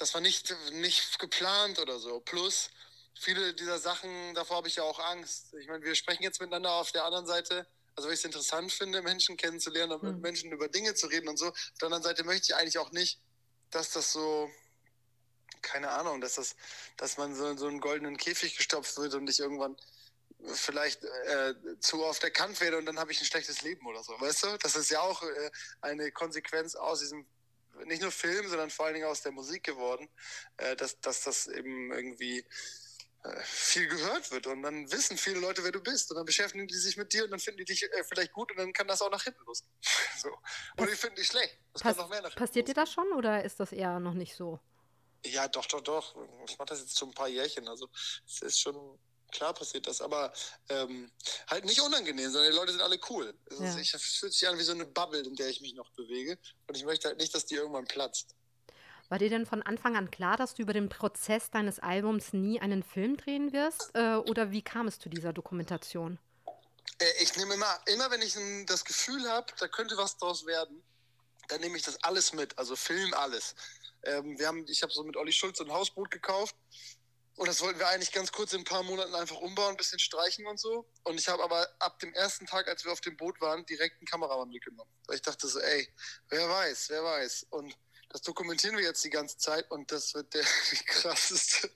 das 0.00 0.14
war 0.14 0.20
nicht, 0.20 0.54
nicht 0.72 1.18
geplant 1.18 1.78
oder 1.78 1.98
so. 1.98 2.20
Plus, 2.20 2.70
viele 3.18 3.54
dieser 3.54 3.78
Sachen, 3.78 4.34
davor 4.34 4.58
habe 4.58 4.68
ich 4.68 4.76
ja 4.76 4.82
auch 4.82 4.98
Angst. 4.98 5.54
Ich 5.60 5.68
meine, 5.68 5.84
wir 5.84 5.94
sprechen 5.94 6.22
jetzt 6.22 6.40
miteinander 6.40 6.72
auf 6.72 6.90
der 6.92 7.04
anderen 7.04 7.26
Seite, 7.26 7.66
also 7.96 8.08
weil 8.08 8.14
ich 8.14 8.20
es 8.20 8.24
interessant 8.24 8.72
finde, 8.72 9.02
Menschen 9.02 9.36
kennenzulernen 9.36 9.92
und 9.92 10.02
mit 10.02 10.16
mhm. 10.16 10.20
Menschen 10.20 10.52
über 10.52 10.68
Dinge 10.68 10.94
zu 10.94 11.06
reden 11.06 11.28
und 11.28 11.36
so. 11.36 11.48
Auf 11.48 11.78
der 11.80 11.86
anderen 11.86 12.02
Seite 12.02 12.24
möchte 12.24 12.52
ich 12.52 12.54
eigentlich 12.54 12.78
auch 12.78 12.92
nicht, 12.92 13.20
dass 13.70 13.90
das 13.90 14.12
so, 14.12 14.50
keine 15.62 15.90
Ahnung, 15.90 16.20
dass 16.20 16.34
das, 16.34 16.56
dass 16.96 17.16
man 17.18 17.34
so 17.34 17.48
in 17.48 17.58
so 17.58 17.66
einen 17.66 17.80
goldenen 17.80 18.16
Käfig 18.16 18.56
gestopft 18.56 18.96
wird 18.96 19.14
und 19.14 19.28
ich 19.28 19.40
irgendwann 19.40 19.76
vielleicht 20.54 21.04
äh, 21.04 21.54
zu 21.80 22.02
oft 22.04 22.24
erkannt 22.24 22.60
werde 22.60 22.78
und 22.78 22.86
dann 22.86 22.98
habe 22.98 23.12
ich 23.12 23.20
ein 23.20 23.26
schlechtes 23.26 23.62
Leben 23.62 23.86
oder 23.86 24.02
so, 24.02 24.18
weißt 24.18 24.44
du? 24.44 24.58
Das 24.58 24.74
ist 24.74 24.90
ja 24.90 25.00
auch 25.00 25.22
äh, 25.22 25.50
eine 25.82 26.10
Konsequenz 26.12 26.74
aus 26.74 27.00
diesem 27.00 27.26
nicht 27.84 28.02
nur 28.02 28.12
Film, 28.12 28.48
sondern 28.48 28.70
vor 28.70 28.86
allen 28.86 28.94
Dingen 28.94 29.06
aus 29.06 29.22
der 29.22 29.32
Musik 29.32 29.64
geworden, 29.64 30.08
äh, 30.56 30.76
dass, 30.76 31.00
dass 31.00 31.22
das 31.22 31.46
eben 31.46 31.92
irgendwie 31.92 32.44
viel 33.42 33.86
gehört 33.86 34.30
wird 34.30 34.46
und 34.46 34.62
dann 34.62 34.90
wissen 34.90 35.16
viele 35.16 35.40
Leute, 35.40 35.62
wer 35.62 35.72
du 35.72 35.80
bist 35.80 36.10
und 36.10 36.16
dann 36.16 36.24
beschäftigen 36.24 36.66
die 36.66 36.76
sich 36.76 36.96
mit 36.96 37.12
dir 37.12 37.24
und 37.24 37.30
dann 37.30 37.40
finden 37.40 37.58
die 37.58 37.64
dich 37.64 37.82
äh, 37.82 38.04
vielleicht 38.04 38.32
gut 38.32 38.50
und 38.50 38.58
dann 38.58 38.72
kann 38.72 38.88
das 38.88 39.02
auch 39.02 39.10
nach 39.10 39.22
hinten 39.22 39.44
losgehen. 39.44 39.72
so. 40.22 40.30
Oder 40.78 40.90
die 40.90 40.96
finden 40.96 41.16
dich 41.16 41.26
schlecht. 41.26 41.58
Das 41.72 41.82
Pass 41.82 41.96
kann 41.96 42.04
noch 42.04 42.10
mehr 42.10 42.22
nach 42.22 42.30
hinten 42.30 42.46
Passiert 42.46 42.68
dir 42.68 42.74
das 42.74 42.92
schon 42.92 43.12
oder 43.12 43.44
ist 43.44 43.60
das 43.60 43.72
eher 43.72 44.00
noch 44.00 44.14
nicht 44.14 44.34
so? 44.34 44.58
Ja, 45.26 45.48
doch, 45.48 45.66
doch, 45.66 45.82
doch. 45.82 46.16
Ich 46.48 46.58
mache 46.58 46.68
das 46.68 46.80
jetzt 46.80 46.98
schon 46.98 47.10
ein 47.10 47.14
paar 47.14 47.28
Jährchen. 47.28 47.68
Also 47.68 47.90
es 48.26 48.40
ist 48.40 48.60
schon 48.60 48.98
klar 49.30 49.54
passiert 49.54 49.86
das, 49.86 50.00
aber 50.00 50.32
ähm, 50.68 51.10
halt 51.48 51.64
nicht 51.64 51.80
unangenehm, 51.80 52.30
sondern 52.30 52.50
die 52.50 52.56
Leute 52.56 52.72
sind 52.72 52.80
alle 52.80 52.98
cool. 53.10 53.34
Also 53.50 53.64
ja. 53.64 53.78
Es 53.78 53.90
fühlt 54.18 54.32
sich 54.32 54.48
an 54.48 54.58
wie 54.58 54.62
so 54.62 54.72
eine 54.72 54.86
Bubble, 54.86 55.20
in 55.20 55.36
der 55.36 55.48
ich 55.48 55.60
mich 55.60 55.74
noch 55.74 55.90
bewege. 55.92 56.38
Und 56.66 56.76
ich 56.76 56.84
möchte 56.84 57.08
halt 57.08 57.18
nicht, 57.18 57.34
dass 57.34 57.46
die 57.46 57.54
irgendwann 57.54 57.86
platzt. 57.86 58.34
War 59.10 59.18
dir 59.18 59.28
denn 59.28 59.44
von 59.44 59.60
Anfang 59.62 59.96
an 59.96 60.08
klar, 60.12 60.36
dass 60.36 60.54
du 60.54 60.62
über 60.62 60.72
den 60.72 60.88
Prozess 60.88 61.50
deines 61.50 61.80
Albums 61.80 62.32
nie 62.32 62.60
einen 62.60 62.84
Film 62.84 63.16
drehen 63.16 63.52
wirst? 63.52 63.90
Äh, 63.94 64.14
oder 64.14 64.52
wie 64.52 64.62
kam 64.62 64.86
es 64.86 65.00
zu 65.00 65.08
dieser 65.08 65.32
Dokumentation? 65.32 66.20
Äh, 67.00 67.04
ich 67.20 67.36
nehme 67.36 67.54
immer, 67.54 67.80
immer 67.86 68.08
wenn 68.12 68.22
ich 68.22 68.36
das 68.66 68.84
Gefühl 68.84 69.28
habe, 69.28 69.52
da 69.58 69.66
könnte 69.66 69.96
was 69.96 70.16
draus 70.16 70.46
werden, 70.46 70.80
dann 71.48 71.60
nehme 71.60 71.76
ich 71.76 71.82
das 71.82 72.00
alles 72.04 72.32
mit. 72.32 72.56
Also 72.56 72.76
Film 72.76 73.12
alles. 73.14 73.56
Ähm, 74.04 74.38
wir 74.38 74.46
haben, 74.46 74.64
ich 74.68 74.80
habe 74.82 74.92
so 74.92 75.02
mit 75.02 75.16
Olli 75.16 75.32
Schulz 75.32 75.60
ein 75.60 75.72
Hausboot 75.72 76.12
gekauft 76.12 76.54
und 77.34 77.48
das 77.48 77.60
wollten 77.62 77.80
wir 77.80 77.88
eigentlich 77.88 78.12
ganz 78.12 78.30
kurz 78.30 78.52
in 78.52 78.60
ein 78.60 78.64
paar 78.64 78.84
Monaten 78.84 79.14
einfach 79.16 79.38
umbauen, 79.38 79.70
ein 79.70 79.76
bisschen 79.76 79.98
streichen 79.98 80.46
und 80.46 80.60
so. 80.60 80.88
Und 81.02 81.18
ich 81.18 81.26
habe 81.26 81.42
aber 81.42 81.66
ab 81.80 81.98
dem 81.98 82.14
ersten 82.14 82.46
Tag, 82.46 82.68
als 82.68 82.84
wir 82.84 82.92
auf 82.92 83.00
dem 83.00 83.16
Boot 83.16 83.40
waren, 83.40 83.66
direkt 83.66 83.96
einen 83.98 84.06
Kameramann 84.06 84.50
mitgenommen. 84.50 84.90
Weil 85.08 85.16
ich 85.16 85.22
dachte 85.22 85.48
so, 85.48 85.58
ey, 85.58 85.88
wer 86.28 86.48
weiß, 86.48 86.90
wer 86.90 87.02
weiß. 87.02 87.46
Und 87.50 87.74
das 88.10 88.22
dokumentieren 88.22 88.76
wir 88.76 88.82
jetzt 88.82 89.04
die 89.04 89.10
ganze 89.10 89.38
Zeit 89.38 89.70
und 89.70 89.90
das 89.90 90.14
wird 90.14 90.34
der, 90.34 90.44
die 90.72 90.84
krasseste, 90.84 91.70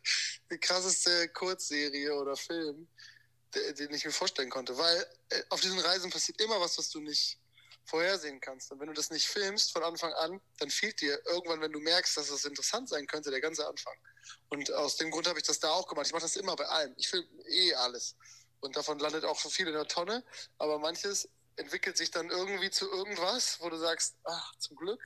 die 0.50 0.58
krasseste 0.58 1.28
Kurzserie 1.28 2.14
oder 2.14 2.36
Film, 2.36 2.88
den 3.54 3.94
ich 3.94 4.04
mir 4.04 4.10
vorstellen 4.10 4.50
konnte. 4.50 4.76
Weil 4.76 5.06
äh, 5.30 5.42
auf 5.50 5.60
diesen 5.60 5.78
Reisen 5.78 6.10
passiert 6.10 6.40
immer 6.40 6.60
was, 6.60 6.76
was 6.76 6.90
du 6.90 7.00
nicht 7.00 7.38
vorhersehen 7.86 8.40
kannst. 8.40 8.72
Und 8.72 8.80
wenn 8.80 8.88
du 8.88 8.94
das 8.94 9.10
nicht 9.10 9.28
filmst 9.28 9.72
von 9.72 9.84
Anfang 9.84 10.12
an, 10.14 10.40
dann 10.58 10.70
fehlt 10.70 11.00
dir 11.00 11.20
irgendwann, 11.26 11.60
wenn 11.60 11.72
du 11.72 11.80
merkst, 11.80 12.16
dass 12.16 12.28
das 12.28 12.44
interessant 12.44 12.88
sein 12.88 13.06
könnte, 13.06 13.30
der 13.30 13.40
ganze 13.40 13.66
Anfang. 13.66 13.94
Und 14.48 14.72
aus 14.72 14.96
dem 14.96 15.10
Grund 15.10 15.28
habe 15.28 15.38
ich 15.38 15.44
das 15.44 15.60
da 15.60 15.70
auch 15.70 15.86
gemacht. 15.86 16.06
Ich 16.06 16.12
mache 16.12 16.22
das 16.22 16.36
immer 16.36 16.56
bei 16.56 16.66
allem. 16.66 16.94
Ich 16.96 17.08
filme 17.08 17.28
eh 17.46 17.74
alles. 17.74 18.16
Und 18.60 18.76
davon 18.76 18.98
landet 18.98 19.24
auch 19.24 19.38
so 19.38 19.50
viel 19.50 19.68
in 19.68 19.74
der 19.74 19.86
Tonne. 19.86 20.24
Aber 20.58 20.78
manches 20.78 21.28
entwickelt 21.56 21.96
sich 21.96 22.10
dann 22.10 22.30
irgendwie 22.30 22.70
zu 22.70 22.90
irgendwas, 22.90 23.60
wo 23.60 23.68
du 23.68 23.76
sagst, 23.76 24.16
ach, 24.24 24.56
zum 24.56 24.76
Glück 24.76 25.00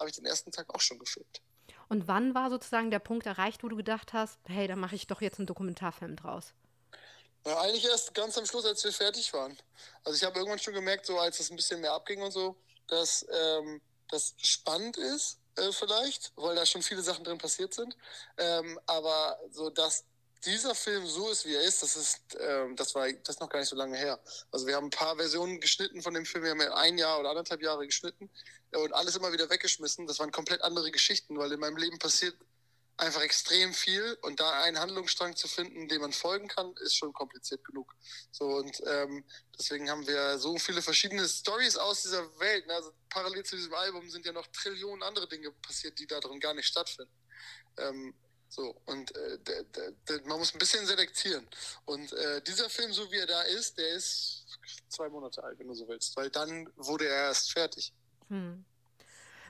habe 0.00 0.10
ich 0.10 0.16
den 0.16 0.26
ersten 0.26 0.50
Tag 0.50 0.74
auch 0.74 0.80
schon 0.80 0.98
gefilmt. 0.98 1.40
Und 1.88 2.08
wann 2.08 2.34
war 2.34 2.50
sozusagen 2.50 2.90
der 2.90 2.98
Punkt 2.98 3.26
erreicht, 3.26 3.62
wo 3.62 3.68
du 3.68 3.76
gedacht 3.76 4.12
hast, 4.12 4.38
hey, 4.46 4.66
da 4.66 4.76
mache 4.76 4.94
ich 4.94 5.06
doch 5.06 5.20
jetzt 5.20 5.38
einen 5.38 5.46
Dokumentarfilm 5.46 6.16
draus? 6.16 6.54
Ja, 7.46 7.60
eigentlich 7.60 7.84
erst 7.84 8.14
ganz 8.14 8.36
am 8.36 8.46
Schluss, 8.46 8.64
als 8.64 8.84
wir 8.84 8.92
fertig 8.92 9.32
waren. 9.32 9.56
Also 10.04 10.16
ich 10.16 10.24
habe 10.24 10.38
irgendwann 10.38 10.58
schon 10.58 10.74
gemerkt, 10.74 11.06
so 11.06 11.18
als 11.18 11.40
es 11.40 11.50
ein 11.50 11.56
bisschen 11.56 11.80
mehr 11.80 11.92
abging 11.92 12.22
und 12.22 12.32
so, 12.32 12.56
dass 12.86 13.26
ähm, 13.32 13.80
das 14.08 14.34
spannend 14.38 14.96
ist, 14.98 15.38
äh, 15.56 15.72
vielleicht, 15.72 16.32
weil 16.36 16.54
da 16.54 16.66
schon 16.66 16.82
viele 16.82 17.02
Sachen 17.02 17.24
drin 17.24 17.38
passiert 17.38 17.74
sind. 17.74 17.96
Ähm, 18.36 18.78
aber 18.86 19.38
so, 19.50 19.70
dass 19.70 20.04
dieser 20.44 20.74
Film 20.74 21.06
so 21.06 21.30
ist, 21.30 21.44
wie 21.46 21.54
er 21.54 21.62
ist, 21.62 21.82
das 21.82 21.96
ist, 21.96 22.20
ähm, 22.38 22.76
das 22.76 22.94
war 22.94 23.10
das 23.12 23.36
ist 23.36 23.40
noch 23.40 23.48
gar 23.48 23.58
nicht 23.58 23.68
so 23.68 23.76
lange 23.76 23.96
her. 23.96 24.18
Also 24.50 24.66
wir 24.66 24.76
haben 24.76 24.86
ein 24.86 24.90
paar 24.90 25.16
Versionen 25.16 25.60
geschnitten 25.60 26.02
von 26.02 26.14
dem 26.14 26.24
Film, 26.24 26.44
wir 26.44 26.50
haben 26.50 26.60
ein 26.60 26.98
Jahr 26.98 27.20
oder 27.20 27.30
anderthalb 27.30 27.62
Jahre 27.62 27.86
geschnitten 27.86 28.30
und 28.72 28.92
alles 28.94 29.16
immer 29.16 29.32
wieder 29.32 29.50
weggeschmissen. 29.50 30.06
Das 30.06 30.18
waren 30.18 30.32
komplett 30.32 30.62
andere 30.62 30.90
Geschichten, 30.90 31.38
weil 31.38 31.52
in 31.52 31.60
meinem 31.60 31.76
Leben 31.76 31.98
passiert 31.98 32.36
einfach 32.96 33.22
extrem 33.22 33.72
viel 33.72 34.18
und 34.22 34.40
da 34.40 34.62
einen 34.62 34.78
Handlungsstrang 34.78 35.34
zu 35.34 35.48
finden, 35.48 35.88
dem 35.88 36.02
man 36.02 36.12
folgen 36.12 36.48
kann, 36.48 36.74
ist 36.82 36.96
schon 36.96 37.12
kompliziert 37.12 37.64
genug. 37.64 37.94
So 38.30 38.44
und 38.44 38.80
ähm, 38.86 39.24
deswegen 39.58 39.90
haben 39.90 40.06
wir 40.06 40.38
so 40.38 40.58
viele 40.58 40.82
verschiedene 40.82 41.26
Stories 41.26 41.76
aus 41.76 42.02
dieser 42.02 42.22
Welt. 42.38 42.66
Ne? 42.66 42.74
Also 42.74 42.92
parallel 43.08 43.44
zu 43.44 43.56
diesem 43.56 43.74
Album 43.74 44.10
sind 44.10 44.26
ja 44.26 44.32
noch 44.32 44.46
Trillionen 44.48 45.02
andere 45.02 45.28
Dinge 45.28 45.50
passiert, 45.62 45.98
die 45.98 46.06
da 46.06 46.20
drin 46.20 46.40
gar 46.40 46.54
nicht 46.54 46.66
stattfinden. 46.66 47.12
Ähm, 47.78 48.14
so, 48.50 48.74
und 48.86 49.14
äh, 49.14 49.38
man 50.24 50.38
muss 50.38 50.52
ein 50.52 50.58
bisschen 50.58 50.84
selektieren. 50.84 51.46
Und 51.84 52.12
äh, 52.12 52.42
dieser 52.42 52.68
Film, 52.68 52.92
so 52.92 53.10
wie 53.12 53.18
er 53.18 53.26
da 53.26 53.42
ist, 53.42 53.78
der 53.78 53.94
ist 53.94 54.44
zwei 54.88 55.08
Monate 55.08 55.42
alt, 55.44 55.58
wenn 55.60 55.68
du 55.68 55.74
so 55.74 55.86
willst, 55.86 56.16
weil 56.16 56.30
dann 56.30 56.68
wurde 56.76 57.06
er 57.06 57.26
erst 57.26 57.52
fertig. 57.52 57.92
Hm. 58.28 58.64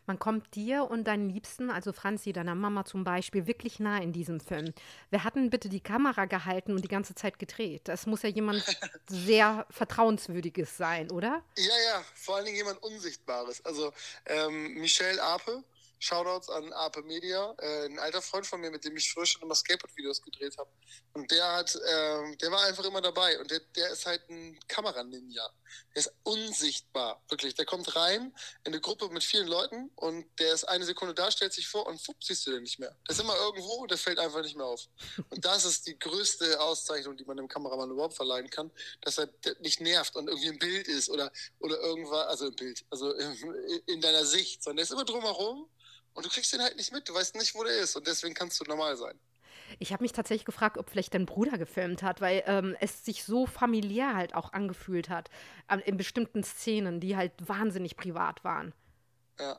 Man 0.07 0.19
kommt 0.19 0.55
dir 0.55 0.91
und 0.91 1.05
deinen 1.05 1.31
Liebsten, 1.31 1.71
also 1.71 1.93
Franzi, 1.93 2.33
deiner 2.33 2.55
Mama 2.55 2.85
zum 2.85 3.05
Beispiel, 3.05 3.47
wirklich 3.47 3.79
nah 3.79 3.99
in 3.99 4.13
diesem 4.13 4.41
Film. 4.41 4.75
Wer 5.11 5.25
hat 5.25 5.37
denn 5.37 5.51
bitte 5.51 5.69
die 5.69 5.81
Kamera 5.81 6.25
gehalten 6.25 6.73
und 6.73 6.83
die 6.83 6.89
ganze 6.89 7.15
Zeit 7.15 7.39
gedreht? 7.39 7.83
Das 7.85 8.07
muss 8.07 8.23
ja 8.23 8.29
jemand 8.29 8.65
sehr 9.09 9.67
Vertrauenswürdiges 9.71 10.77
sein, 10.77 11.11
oder? 11.11 11.43
Ja, 11.57 11.75
ja, 11.87 12.05
vor 12.15 12.37
allen 12.37 12.47
Dingen 12.47 12.57
jemand 12.57 12.83
Unsichtbares. 12.83 13.65
Also 13.65 13.93
ähm, 14.27 14.75
Michelle 14.75 15.23
Ape, 15.23 15.63
Shoutouts 16.01 16.49
an 16.49 16.73
Ape 16.73 17.03
Media, 17.03 17.55
äh, 17.59 17.85
ein 17.85 17.99
alter 17.99 18.23
Freund 18.23 18.47
von 18.47 18.61
mir, 18.61 18.71
mit 18.71 18.85
dem 18.85 18.97
ich 18.97 19.13
früher 19.13 19.27
schon 19.27 19.43
immer 19.43 19.55
Skateboard-Videos 19.55 20.23
gedreht 20.23 20.57
habe. 20.57 20.71
Und 21.13 21.31
der 21.31 21.57
hat, 21.57 21.75
äh, 21.75 22.37
der 22.37 22.51
war 22.51 22.65
einfach 22.65 22.85
immer 22.85 23.03
dabei 23.03 23.39
und 23.39 23.51
der, 23.51 23.61
der 23.77 23.91
ist 23.91 24.07
halt 24.07 24.29
ein 24.31 24.59
Kameraninja. 24.67 25.47
Der 25.95 26.01
ist 26.01 26.13
unsichtbar, 26.23 27.23
wirklich. 27.29 27.55
Der 27.55 27.67
kommt 27.67 27.95
rein 27.95 28.35
in 28.65 28.73
eine 28.73 28.81
Gruppe 28.81 29.11
mit 29.11 29.23
vielen 29.23 29.47
Leuten 29.47 29.91
und 29.95 30.27
der 30.39 30.55
ist 30.55 30.65
eine 30.65 30.87
Sekunde 30.87 31.15
da, 31.15 31.31
stellt 31.31 31.53
sich 31.53 31.69
vor 31.69 31.87
und 31.87 32.01
fupp, 32.01 32.25
siehst 32.25 32.47
du 32.47 32.51
den 32.51 32.63
nicht 32.63 32.79
mehr. 32.79 32.97
Der 33.07 33.15
ist 33.15 33.21
immer 33.21 33.37
irgendwo, 33.37 33.87
der 33.87 33.99
fällt 33.99 34.19
einfach 34.19 34.43
nicht 34.43 34.57
mehr 34.57 34.67
auf. 34.67 34.89
Und 35.31 35.45
das 35.45 35.65
ist 35.65 35.87
die 35.87 35.99
größte 35.99 36.61
Auszeichnung, 36.61 37.17
die 37.17 37.25
man 37.25 37.37
dem 37.37 37.47
Kameramann 37.47 37.91
überhaupt 37.91 38.15
verleihen 38.15 38.49
kann, 38.49 38.71
dass 39.03 39.19
er 39.19 39.29
nicht 39.61 39.81
nervt 39.81 40.17
und 40.17 40.29
irgendwie 40.29 40.49
im 40.49 40.59
Bild 40.59 40.89
ist 40.89 41.09
oder, 41.11 41.31
oder 41.59 41.79
irgendwas, 41.81 42.27
also 42.27 42.47
im 42.47 42.57
Bild, 42.57 42.85
also 42.91 43.13
in, 43.13 43.83
in 43.87 44.01
deiner 44.01 44.25
Sicht, 44.25 44.63
sondern 44.63 44.79
der 44.79 44.85
ist 44.85 44.93
immer 44.93 45.05
drumherum 45.05 45.69
und 46.21 46.27
du 46.27 46.31
kriegst 46.31 46.53
den 46.53 46.61
halt 46.61 46.77
nicht 46.77 46.93
mit, 46.93 47.09
du 47.09 47.15
weißt 47.15 47.35
nicht, 47.37 47.55
wo 47.55 47.65
der 47.65 47.79
ist 47.79 47.97
und 47.97 48.07
deswegen 48.07 48.35
kannst 48.35 48.61
du 48.61 48.65
normal 48.65 48.95
sein. 48.95 49.19
Ich 49.79 49.91
habe 49.95 50.03
mich 50.03 50.13
tatsächlich 50.13 50.45
gefragt, 50.45 50.77
ob 50.77 50.91
vielleicht 50.91 51.15
dein 51.15 51.25
Bruder 51.25 51.57
gefilmt 51.57 52.03
hat, 52.03 52.21
weil 52.21 52.43
ähm, 52.47 52.77
es 52.81 53.07
sich 53.07 53.25
so 53.25 53.47
familiär 53.47 54.15
halt 54.15 54.35
auch 54.35 54.53
angefühlt 54.53 55.09
hat 55.09 55.31
in 55.87 55.97
bestimmten 55.97 56.45
Szenen, 56.45 57.01
die 57.01 57.17
halt 57.17 57.33
wahnsinnig 57.39 57.97
privat 57.97 58.45
waren. 58.45 58.75
Ja. 59.39 59.59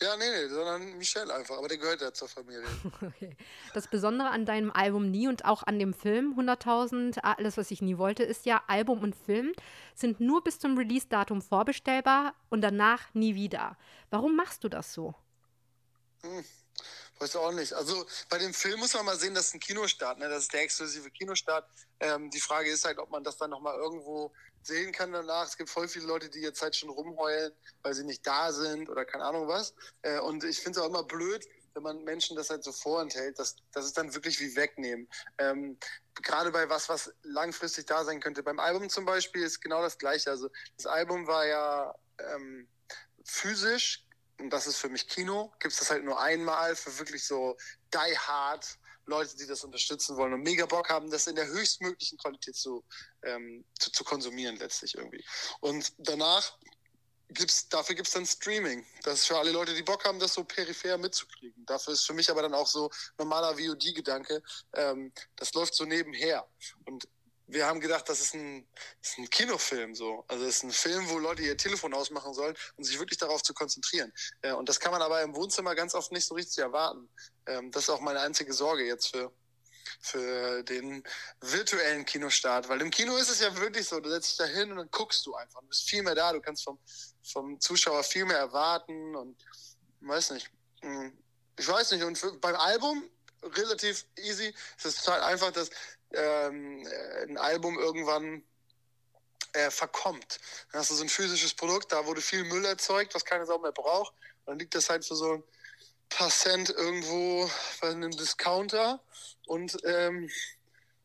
ja, 0.00 0.16
nee, 0.16 0.24
nee, 0.28 0.48
sondern 0.48 0.98
Michelle 0.98 1.32
einfach, 1.32 1.56
aber 1.56 1.68
der 1.68 1.78
gehört 1.78 2.00
ja 2.00 2.12
zur 2.12 2.28
Familie. 2.28 2.64
okay. 3.00 3.36
Das 3.74 3.86
Besondere 3.86 4.30
an 4.30 4.44
deinem 4.44 4.72
Album 4.72 5.08
Nie 5.08 5.28
und 5.28 5.44
auch 5.44 5.62
an 5.62 5.78
dem 5.78 5.94
Film 5.94 6.34
100.000, 6.36 7.20
alles, 7.20 7.56
was 7.56 7.70
ich 7.70 7.80
nie 7.80 7.96
wollte, 7.96 8.24
ist 8.24 8.44
ja, 8.44 8.60
Album 8.66 9.04
und 9.04 9.14
Film 9.14 9.52
sind 9.94 10.18
nur 10.18 10.42
bis 10.42 10.58
zum 10.58 10.76
Release-Datum 10.76 11.42
vorbestellbar 11.42 12.34
und 12.48 12.60
danach 12.62 13.14
nie 13.14 13.36
wieder. 13.36 13.76
Warum 14.10 14.34
machst 14.34 14.64
du 14.64 14.68
das 14.68 14.92
so? 14.92 15.14
Hm. 16.22 16.44
Weiß 17.18 17.36
auch 17.36 17.52
nicht. 17.52 17.74
Also 17.74 18.06
bei 18.30 18.38
dem 18.38 18.54
Film 18.54 18.80
muss 18.80 18.94
man 18.94 19.04
mal 19.04 19.18
sehen, 19.18 19.34
das 19.34 19.48
ist 19.48 19.54
ein 19.54 19.60
Kinostart, 19.60 20.18
ne? 20.18 20.28
Das 20.30 20.44
ist 20.44 20.54
der 20.54 20.62
exklusive 20.62 21.10
Kinostart. 21.10 21.68
Ähm, 22.00 22.30
die 22.30 22.40
Frage 22.40 22.70
ist 22.70 22.86
halt, 22.86 22.98
ob 22.98 23.10
man 23.10 23.22
das 23.22 23.36
dann 23.36 23.50
nochmal 23.50 23.76
irgendwo 23.76 24.32
sehen 24.62 24.90
kann 24.92 25.12
danach. 25.12 25.46
Es 25.46 25.58
gibt 25.58 25.68
voll 25.68 25.86
viele 25.86 26.06
Leute, 26.06 26.30
die 26.30 26.40
jetzt 26.40 26.62
halt 26.62 26.74
schon 26.76 26.88
rumheulen, 26.88 27.52
weil 27.82 27.92
sie 27.92 28.04
nicht 28.04 28.26
da 28.26 28.52
sind 28.52 28.88
oder 28.88 29.04
keine 29.04 29.24
Ahnung 29.24 29.48
was. 29.48 29.74
Äh, 30.00 30.18
und 30.20 30.44
ich 30.44 30.60
finde 30.60 30.78
es 30.78 30.84
auch 30.84 30.88
immer 30.88 31.02
blöd, 31.04 31.46
wenn 31.74 31.82
man 31.82 32.04
Menschen 32.04 32.36
das 32.36 32.48
halt 32.48 32.64
so 32.64 32.72
vorenthält, 32.72 33.38
das, 33.38 33.56
das 33.72 33.84
ist 33.84 33.98
dann 33.98 34.14
wirklich 34.14 34.40
wie 34.40 34.56
wegnehmen. 34.56 35.06
Ähm, 35.38 35.78
Gerade 36.22 36.50
bei 36.50 36.68
was, 36.68 36.88
was 36.88 37.12
langfristig 37.22 37.86
da 37.86 38.04
sein 38.04 38.20
könnte. 38.20 38.42
Beim 38.42 38.58
Album 38.58 38.88
zum 38.88 39.04
Beispiel 39.04 39.42
ist 39.42 39.60
genau 39.60 39.82
das 39.82 39.98
Gleiche. 39.98 40.30
Also 40.30 40.48
das 40.76 40.86
Album 40.86 41.26
war 41.26 41.46
ja 41.46 41.94
ähm, 42.18 42.68
physisch 43.24 44.06
und 44.40 44.50
das 44.50 44.66
ist 44.66 44.76
für 44.76 44.88
mich 44.88 45.08
Kino, 45.08 45.52
gibt 45.60 45.72
es 45.72 45.78
das 45.78 45.90
halt 45.90 46.04
nur 46.04 46.20
einmal 46.20 46.74
für 46.76 46.98
wirklich 46.98 47.24
so 47.24 47.56
die 47.92 48.18
hard 48.18 48.78
Leute, 49.06 49.36
die 49.36 49.46
das 49.46 49.64
unterstützen 49.64 50.16
wollen 50.16 50.32
und 50.32 50.42
mega 50.42 50.66
Bock 50.66 50.88
haben, 50.88 51.10
das 51.10 51.26
in 51.26 51.34
der 51.34 51.46
höchstmöglichen 51.46 52.18
Qualität 52.18 52.56
zu, 52.56 52.84
ähm, 53.24 53.64
zu, 53.78 53.90
zu 53.90 54.04
konsumieren 54.04 54.56
letztlich 54.56 54.94
irgendwie. 54.94 55.24
Und 55.60 55.92
danach 55.98 56.56
gibt's, 57.28 57.68
dafür 57.68 57.94
gibt 57.94 58.08
es 58.08 58.14
dann 58.14 58.26
Streaming. 58.26 58.86
Das 59.02 59.20
ist 59.20 59.26
für 59.26 59.38
alle 59.38 59.50
Leute, 59.50 59.74
die 59.74 59.82
Bock 59.82 60.04
haben, 60.04 60.18
das 60.18 60.34
so 60.34 60.44
peripher 60.44 60.98
mitzukriegen. 60.98 61.64
Dafür 61.66 61.94
ist 61.94 62.06
für 62.06 62.14
mich 62.14 62.30
aber 62.30 62.42
dann 62.42 62.54
auch 62.54 62.66
so 62.66 62.90
normaler 63.18 63.56
VOD-Gedanke, 63.56 64.42
ähm, 64.74 65.12
das 65.36 65.52
läuft 65.54 65.74
so 65.74 65.84
nebenher. 65.84 66.46
Und 66.86 67.08
wir 67.52 67.66
haben 67.66 67.80
gedacht, 67.80 68.08
das 68.08 68.20
ist 68.20 68.34
ein, 68.34 68.66
das 69.00 69.12
ist 69.12 69.18
ein 69.18 69.30
Kinofilm 69.30 69.94
so. 69.94 70.24
Also 70.28 70.44
es 70.44 70.56
ist 70.56 70.62
ein 70.62 70.72
Film, 70.72 71.08
wo 71.08 71.18
Leute 71.18 71.42
ihr 71.42 71.56
Telefon 71.56 71.94
ausmachen 71.94 72.34
sollen 72.34 72.54
um 72.76 72.84
sich 72.84 72.98
wirklich 72.98 73.18
darauf 73.18 73.42
zu 73.42 73.54
konzentrieren. 73.54 74.12
Äh, 74.42 74.52
und 74.52 74.68
das 74.68 74.80
kann 74.80 74.92
man 74.92 75.02
aber 75.02 75.22
im 75.22 75.34
Wohnzimmer 75.34 75.74
ganz 75.74 75.94
oft 75.94 76.12
nicht 76.12 76.26
so 76.26 76.34
richtig 76.34 76.58
erwarten. 76.58 77.08
Ähm, 77.46 77.70
das 77.70 77.84
ist 77.84 77.90
auch 77.90 78.00
meine 78.00 78.20
einzige 78.20 78.52
Sorge 78.52 78.84
jetzt 78.84 79.08
für, 79.08 79.32
für 80.00 80.62
den 80.62 81.02
virtuellen 81.40 82.04
Kinostart. 82.04 82.68
Weil 82.68 82.80
im 82.80 82.90
Kino 82.90 83.16
ist 83.16 83.30
es 83.30 83.40
ja 83.40 83.54
wirklich 83.56 83.86
so, 83.86 84.00
du 84.00 84.10
setzt 84.10 84.30
dich 84.30 84.36
da 84.38 84.44
hin 84.46 84.70
und 84.70 84.78
dann 84.78 84.90
guckst 84.90 85.26
du 85.26 85.34
einfach. 85.34 85.60
Du 85.60 85.66
bist 85.68 85.88
viel 85.88 86.02
mehr 86.02 86.14
da, 86.14 86.32
du 86.32 86.40
kannst 86.40 86.64
vom, 86.64 86.78
vom 87.22 87.60
Zuschauer 87.60 88.02
viel 88.04 88.24
mehr 88.24 88.38
erwarten 88.38 89.14
und 89.16 89.36
weiß 90.00 90.30
nicht. 90.30 90.50
Hm, 90.82 91.16
ich 91.58 91.68
weiß 91.68 91.92
nicht. 91.92 92.04
Und 92.04 92.16
für, 92.16 92.32
beim 92.38 92.56
Album 92.56 93.10
relativ 93.42 94.06
easy. 94.16 94.54
Es 94.78 94.84
ist 94.84 95.04
total 95.04 95.22
einfach, 95.22 95.50
dass 95.52 95.70
ähm, 96.12 96.86
ein 97.28 97.38
Album 97.38 97.78
irgendwann 97.78 98.42
äh, 99.52 99.70
verkommt. 99.70 100.38
Dann 100.70 100.80
hast 100.80 100.90
du 100.90 100.94
so 100.94 101.02
ein 101.02 101.08
physisches 101.08 101.54
Produkt, 101.54 101.92
da 101.92 102.06
wurde 102.06 102.20
viel 102.20 102.44
Müll 102.44 102.64
erzeugt, 102.64 103.14
was 103.14 103.24
keine 103.24 103.46
Sau 103.46 103.58
mehr 103.58 103.72
braucht. 103.72 104.14
dann 104.46 104.58
liegt 104.58 104.74
das 104.74 104.90
halt 104.90 105.04
für 105.04 105.14
so 105.14 105.34
ein 105.34 105.44
paar 106.08 106.30
Cent 106.30 106.70
irgendwo 106.70 107.50
bei 107.80 107.90
einem 107.90 108.10
Discounter 108.10 109.02
und, 109.46 109.76
ähm, 109.84 110.30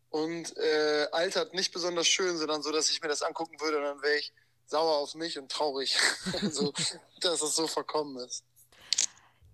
und 0.10 0.56
äh, 0.58 1.08
altert 1.12 1.54
nicht 1.54 1.72
besonders 1.72 2.08
schön, 2.08 2.38
sondern 2.38 2.62
so, 2.62 2.72
dass 2.72 2.90
ich 2.90 3.02
mir 3.02 3.08
das 3.08 3.22
angucken 3.22 3.60
würde 3.60 3.78
und 3.78 3.84
dann 3.84 4.02
wäre 4.02 4.18
ich 4.18 4.34
sauer 4.68 4.98
auf 4.98 5.14
mich 5.16 5.38
und 5.38 5.52
traurig, 5.52 5.98
also, 6.42 6.74
dass 7.22 7.42
es 7.42 7.56
so 7.56 7.68
verkommen 7.68 8.18
ist. 8.18 8.44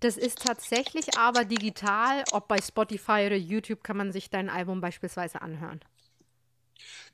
Das 0.02 0.18
ist 0.18 0.40
tatsächlich 0.40 1.18
aber 1.18 1.46
digital, 1.46 2.24
ob 2.32 2.48
bei 2.48 2.60
Spotify 2.60 3.24
oder 3.28 3.36
YouTube 3.36 3.84
kann 3.84 3.98
man 3.98 4.12
sich 4.12 4.30
dein 4.30 4.50
Album 4.50 4.82
beispielsweise 4.82 5.42
anhören. 5.42 5.80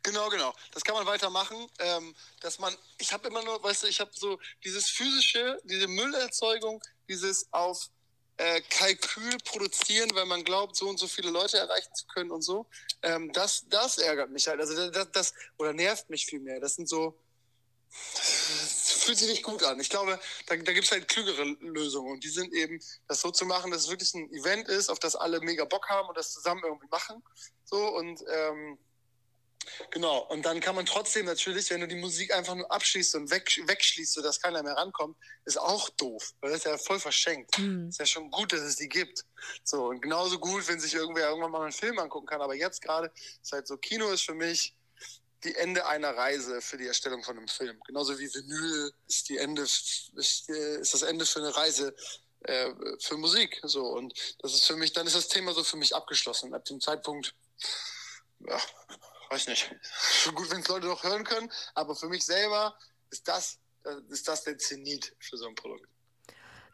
Genau, 0.04 0.30
genau. 0.30 0.54
Das 0.72 0.84
kann 0.84 0.96
man 0.96 1.06
weitermachen. 1.06 1.68
Ähm, 1.80 2.16
dass 2.40 2.60
man, 2.60 2.74
ich 2.98 3.12
habe 3.12 3.28
immer 3.28 3.44
nur, 3.44 3.62
weißt 3.62 3.84
du, 3.84 3.88
ich 3.88 4.00
habe 4.00 4.12
so 4.14 4.40
dieses 4.64 4.90
physische, 4.90 5.60
diese 5.66 5.88
Müllerzeugung, 5.88 6.82
dieses 7.10 7.52
auf 7.52 7.90
äh, 8.38 8.62
Kalkül 8.62 9.38
produzieren, 9.44 10.10
weil 10.14 10.26
man 10.26 10.46
glaubt, 10.46 10.78
so 10.78 10.88
und 10.88 10.98
so 10.98 11.08
viele 11.08 11.30
Leute 11.30 11.58
erreichen 11.58 11.94
zu 11.94 12.08
können 12.08 12.32
und 12.32 12.42
so. 12.42 12.68
Ähm, 13.02 13.34
das, 13.34 13.66
das 13.68 13.98
ärgert 13.98 14.30
mich 14.30 14.48
halt. 14.48 14.62
Also 14.62 14.90
das, 14.92 15.12
das 15.12 15.34
oder 15.58 15.74
nervt 15.74 16.10
mich 16.10 16.26
viel 16.26 16.40
mehr. 16.40 16.62
Das 16.62 16.76
sind 16.76 16.88
so, 16.88 17.20
fühlt 19.08 19.18
sich 19.18 19.30
nicht 19.30 19.44
gut 19.44 19.64
an. 19.64 19.80
Ich 19.80 19.90
glaube, 19.90 20.20
da, 20.46 20.56
da 20.56 20.74
gibt 20.74 20.86
es 20.86 20.92
halt 20.92 21.08
klügere 21.08 21.44
Lösungen. 21.62 22.12
Und 22.12 22.24
die 22.24 22.30
sind 22.30 22.54
eben, 22.54 22.80
das 23.08 23.22
so 23.22 23.32
zu 23.32 23.46
machen, 23.46 23.72
dass 23.72 23.84
es 23.84 23.90
wirklich 23.90 24.14
ein 24.14 24.30
Event 24.32 24.68
ist, 24.68 24.90
auf 24.90 25.00
das 25.00 25.16
alle 25.16 25.40
mega 25.40 25.66
Bock 25.66 25.90
haben 25.90 26.10
und 26.10 26.18
das 26.18 26.34
zusammen 26.34 26.62
irgendwie 26.64 26.88
machen. 26.92 27.24
So 27.64 27.88
und 27.96 28.22
ähm, 28.30 28.78
Genau, 29.92 30.20
und 30.30 30.46
dann 30.46 30.60
kann 30.60 30.76
man 30.76 30.86
trotzdem 30.86 31.26
natürlich, 31.26 31.70
wenn 31.70 31.82
du 31.82 31.88
die 31.88 31.96
Musik 31.96 32.34
einfach 32.34 32.56
nur 32.56 32.72
abschließt 32.72 33.16
und 33.16 33.32
weg, 33.32 33.50
wegschließt, 33.66 34.14
sodass 34.14 34.40
keiner 34.42 34.64
mehr 34.64 34.78
rankommt, 34.78 35.18
ist 35.44 35.60
auch 35.60 35.90
doof, 35.90 36.34
weil 36.40 36.52
das 36.52 36.60
ist 36.60 36.66
ja 36.66 36.78
voll 36.78 37.00
verschenkt. 37.00 37.58
Mhm. 37.58 37.90
Ist 37.90 38.00
ja 38.00 38.06
schon 38.06 38.32
gut, 38.32 38.54
dass 38.54 38.62
es 38.62 38.78
die 38.78 38.88
gibt. 38.88 39.26
So, 39.64 39.88
und 39.88 40.02
genauso 40.02 40.40
gut, 40.40 40.68
wenn 40.68 40.80
sich 40.80 40.94
irgendwer 40.94 41.30
irgendwann 41.30 41.52
mal 41.52 41.64
einen 41.64 41.72
Film 41.72 42.00
angucken 42.00 42.28
kann. 42.28 42.42
Aber 42.42 42.56
jetzt 42.56 42.82
gerade 42.82 43.12
ist 43.42 43.52
halt 43.52 43.68
so, 43.68 43.78
Kino 43.78 44.10
ist 44.10 44.24
für 44.24 44.36
mich 44.36 44.74
die 45.48 45.56
Ende 45.56 45.86
einer 45.88 46.16
Reise 46.16 46.62
für 46.62 46.78
die 46.78 46.88
Erstellung 46.88 47.24
von 47.24 47.38
einem 47.38 47.48
Film. 47.48 47.80
Genauso 47.86 48.20
wie 48.20 48.34
Vinyl 48.34 48.94
ist 49.08 49.30
die 49.30 49.38
Ende 49.38 49.62
ist, 49.62 50.12
ist 50.16 50.94
das 50.94 51.02
Ende 51.02 51.26
für 51.26 51.40
eine 51.40 51.56
Reise 51.56 51.96
äh, 52.42 52.72
für 53.00 53.18
Musik. 53.18 53.60
So 53.64 53.88
und 53.88 54.14
das 54.40 54.54
ist 54.54 54.66
für 54.66 54.76
mich, 54.76 54.94
dann 54.94 55.08
ist 55.08 55.16
das 55.16 55.30
Thema 55.30 55.54
so 55.54 55.64
für 55.64 55.78
mich 55.78 55.96
abgeschlossen. 55.96 56.54
Ab 56.54 56.66
dem 56.66 56.82
Zeitpunkt, 56.82 57.34
ja, 58.40 58.60
weiß 59.30 59.48
nicht. 59.48 59.74
Schon 60.24 60.36
gut, 60.36 60.50
wenn 60.52 60.62
es 60.62 60.68
Leute 60.68 60.88
noch 60.88 61.04
hören 61.04 61.24
können, 61.24 61.52
aber 61.74 61.96
für 61.96 62.10
mich 62.10 62.26
selber 62.26 62.78
ist 63.10 63.28
das, 63.28 63.60
ist 64.10 64.28
das 64.28 64.44
der 64.44 64.58
Zenit 64.58 65.16
für 65.20 65.38
so 65.38 65.48
ein 65.48 65.56
Produkt. 65.56 65.90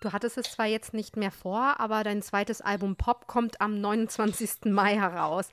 Du 0.04 0.12
hattest 0.12 0.38
es 0.38 0.52
zwar 0.52 0.66
jetzt 0.66 0.94
nicht 0.94 1.16
mehr 1.16 1.32
vor, 1.32 1.80
aber 1.80 2.04
dein 2.04 2.22
zweites 2.22 2.60
Album 2.60 2.98
Pop 2.98 3.26
kommt 3.26 3.62
am 3.62 3.80
29. 3.80 4.66
Mai 4.66 4.96
heraus. 4.96 5.48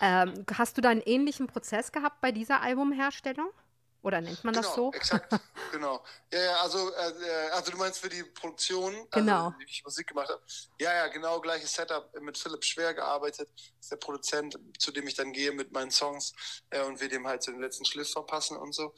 Ähm, 0.00 0.44
hast 0.58 0.76
du 0.76 0.80
da 0.80 0.88
einen 0.88 1.02
ähnlichen 1.02 1.46
Prozess 1.46 1.92
gehabt 1.92 2.20
bei 2.20 2.32
dieser 2.32 2.62
Albumherstellung? 2.62 3.50
Oder 4.02 4.20
nennt 4.20 4.42
man 4.42 4.54
genau, 4.54 4.66
das 4.66 4.74
so? 4.74 4.92
Exakt, 4.92 5.32
genau. 5.70 6.02
Ja, 6.32 6.42
ja, 6.42 6.56
also, 6.62 6.90
äh, 6.90 7.50
also 7.52 7.70
du 7.70 7.76
meinst 7.76 8.00
für 8.00 8.08
die 8.08 8.24
Produktion, 8.24 8.92
also, 8.92 9.08
genau. 9.12 9.54
wie 9.58 9.64
ich 9.66 9.84
Musik 9.84 10.08
gemacht 10.08 10.30
habe. 10.30 10.42
Ja, 10.80 10.92
ja, 10.92 11.06
genau, 11.06 11.40
gleiches 11.40 11.72
Setup 11.72 12.12
mit 12.20 12.36
Philipp 12.36 12.64
Schwer 12.64 12.94
gearbeitet. 12.94 13.48
Ist 13.78 13.92
der 13.92 13.96
Produzent, 13.98 14.58
zu 14.78 14.90
dem 14.90 15.06
ich 15.06 15.14
dann 15.14 15.32
gehe 15.32 15.52
mit 15.52 15.70
meinen 15.70 15.92
Songs 15.92 16.32
äh, 16.70 16.82
und 16.82 17.00
wir 17.00 17.08
dem 17.08 17.28
halt 17.28 17.44
so 17.44 17.52
den 17.52 17.60
letzten 17.60 17.84
Schliff 17.84 18.10
verpassen 18.10 18.56
und 18.56 18.74
so. 18.74 18.92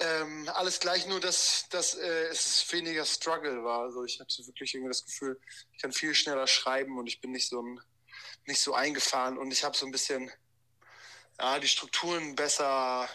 Ähm, 0.00 0.48
alles 0.54 0.78
gleich, 0.78 1.06
nur 1.06 1.18
dass, 1.18 1.68
dass 1.70 1.94
äh, 1.94 2.26
es 2.28 2.70
weniger 2.72 3.04
Struggle 3.04 3.64
war. 3.64 3.80
Also 3.80 4.04
ich 4.04 4.20
hatte 4.20 4.46
wirklich 4.46 4.74
irgendwie 4.74 4.90
das 4.90 5.04
Gefühl, 5.04 5.40
ich 5.72 5.82
kann 5.82 5.92
viel 5.92 6.14
schneller 6.14 6.46
schreiben 6.46 6.98
und 6.98 7.08
ich 7.08 7.20
bin 7.20 7.32
nicht 7.32 7.48
so 7.48 7.60
ein, 7.60 7.80
nicht 8.46 8.60
so 8.60 8.74
eingefahren 8.74 9.38
und 9.38 9.50
ich 9.50 9.64
habe 9.64 9.76
so 9.76 9.86
ein 9.86 9.92
bisschen 9.92 10.30
ja, 11.40 11.58
die 11.58 11.68
Strukturen 11.68 12.36
besser. 12.36 13.08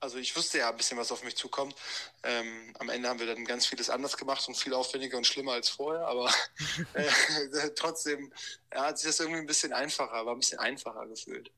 Also 0.00 0.18
ich 0.18 0.36
wusste 0.36 0.58
ja 0.58 0.70
ein 0.70 0.76
bisschen, 0.76 0.98
was 0.98 1.12
auf 1.12 1.22
mich 1.22 1.36
zukommt. 1.36 1.76
Ähm, 2.24 2.74
am 2.78 2.88
Ende 2.88 3.08
haben 3.08 3.20
wir 3.20 3.26
dann 3.26 3.44
ganz 3.44 3.66
vieles 3.66 3.88
anders 3.88 4.16
gemacht 4.16 4.46
und 4.48 4.56
viel 4.56 4.74
aufwendiger 4.74 5.16
und 5.16 5.26
schlimmer 5.26 5.52
als 5.52 5.68
vorher, 5.68 6.06
aber 6.06 6.28
äh, 6.94 7.70
trotzdem 7.76 8.32
ja, 8.72 8.86
hat 8.86 8.98
sich 8.98 9.08
das 9.08 9.20
irgendwie 9.20 9.40
ein 9.40 9.46
bisschen 9.46 9.72
einfacher, 9.72 10.26
war 10.26 10.34
ein 10.34 10.40
bisschen 10.40 10.58
einfacher 10.58 11.06
gefühlt. 11.06 11.50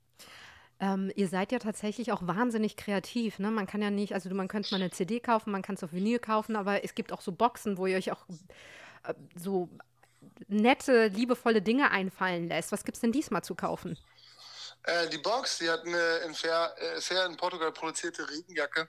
Ähm, 0.81 1.11
ihr 1.17 1.29
seid 1.29 1.51
ja 1.51 1.59
tatsächlich 1.59 2.13
auch 2.13 2.21
wahnsinnig 2.23 2.77
kreativ, 2.77 3.39
ne? 3.39 3.51
Man 3.51 3.67
kann 3.67 3.83
ja 3.83 3.91
nicht, 3.91 4.15
also 4.15 4.33
man 4.35 4.49
könnte 4.49 4.73
mal 4.73 4.81
eine 4.81 4.91
CD 4.91 5.19
kaufen, 5.19 5.51
man 5.51 5.63
kann 5.63 5.75
es 5.75 5.83
auf 5.83 5.93
Vinyl 5.93 6.21
kaufen, 6.21 6.55
aber 6.55 6.85
es 6.85 6.95
gibt 6.95 7.13
auch 7.13 7.21
so 7.21 7.33
Boxen, 7.33 7.79
wo 7.79 7.87
ihr 7.87 7.97
euch 7.97 8.13
auch 8.13 8.25
äh, 9.05 9.15
so 9.35 9.69
nette, 10.47 11.09
liebevolle 11.09 11.63
Dinge 11.63 11.91
einfallen 11.91 12.49
lässt. 12.49 12.71
Was 12.71 12.85
gibt 12.85 12.97
es 12.97 13.01
denn 13.01 13.13
diesmal 13.13 13.43
zu 13.43 13.55
kaufen? 13.55 13.99
Äh, 14.85 15.09
die 15.09 15.19
Box, 15.19 15.59
die 15.59 15.69
hat 15.69 15.85
eine 15.85 16.19
in 16.27 16.35
Fair, 16.35 16.73
äh, 16.79 17.01
Fair 17.01 17.27
in 17.27 17.37
Portugal 17.37 17.73
produzierte 17.73 18.29
Regenjacke 18.29 18.89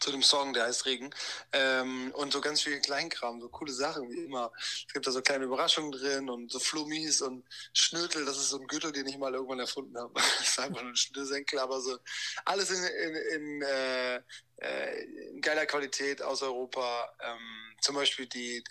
zu 0.00 0.10
dem 0.10 0.22
Song, 0.22 0.52
der 0.52 0.64
heißt 0.64 0.86
Regen. 0.86 1.10
Ähm, 1.52 2.12
und 2.14 2.32
so 2.32 2.40
ganz 2.40 2.62
viel 2.62 2.80
Kleinkram, 2.80 3.40
so 3.40 3.48
coole 3.48 3.72
Sachen 3.72 4.10
wie 4.10 4.24
immer. 4.24 4.52
Es 4.58 4.92
gibt 4.92 5.06
da 5.06 5.10
so 5.10 5.22
kleine 5.22 5.44
Überraschungen 5.44 5.92
drin 5.92 6.28
und 6.28 6.50
so 6.50 6.58
Flummis 6.58 7.20
und 7.20 7.44
Schnürtel. 7.72 8.24
Das 8.24 8.36
ist 8.36 8.50
so 8.50 8.58
ein 8.58 8.66
Gürtel, 8.66 8.92
den 8.92 9.06
ich 9.06 9.18
mal 9.18 9.34
irgendwann 9.34 9.60
erfunden 9.60 9.96
habe. 9.98 10.12
das 10.14 10.40
ist 10.40 10.58
einfach 10.58 10.82
nur 10.82 10.92
ein 10.92 10.96
Schnürsenkel, 10.96 11.58
aber 11.58 11.80
so 11.80 11.98
alles 12.44 12.70
in, 12.70 12.84
in, 12.84 13.16
in, 13.16 13.62
äh, 13.62 14.16
äh, 14.56 15.02
in 15.30 15.40
geiler 15.40 15.66
Qualität 15.66 16.22
aus 16.22 16.42
Europa. 16.42 17.08
Ähm, 17.20 17.76
zum 17.80 17.94
Beispiel 17.94 18.26
die, 18.26 18.62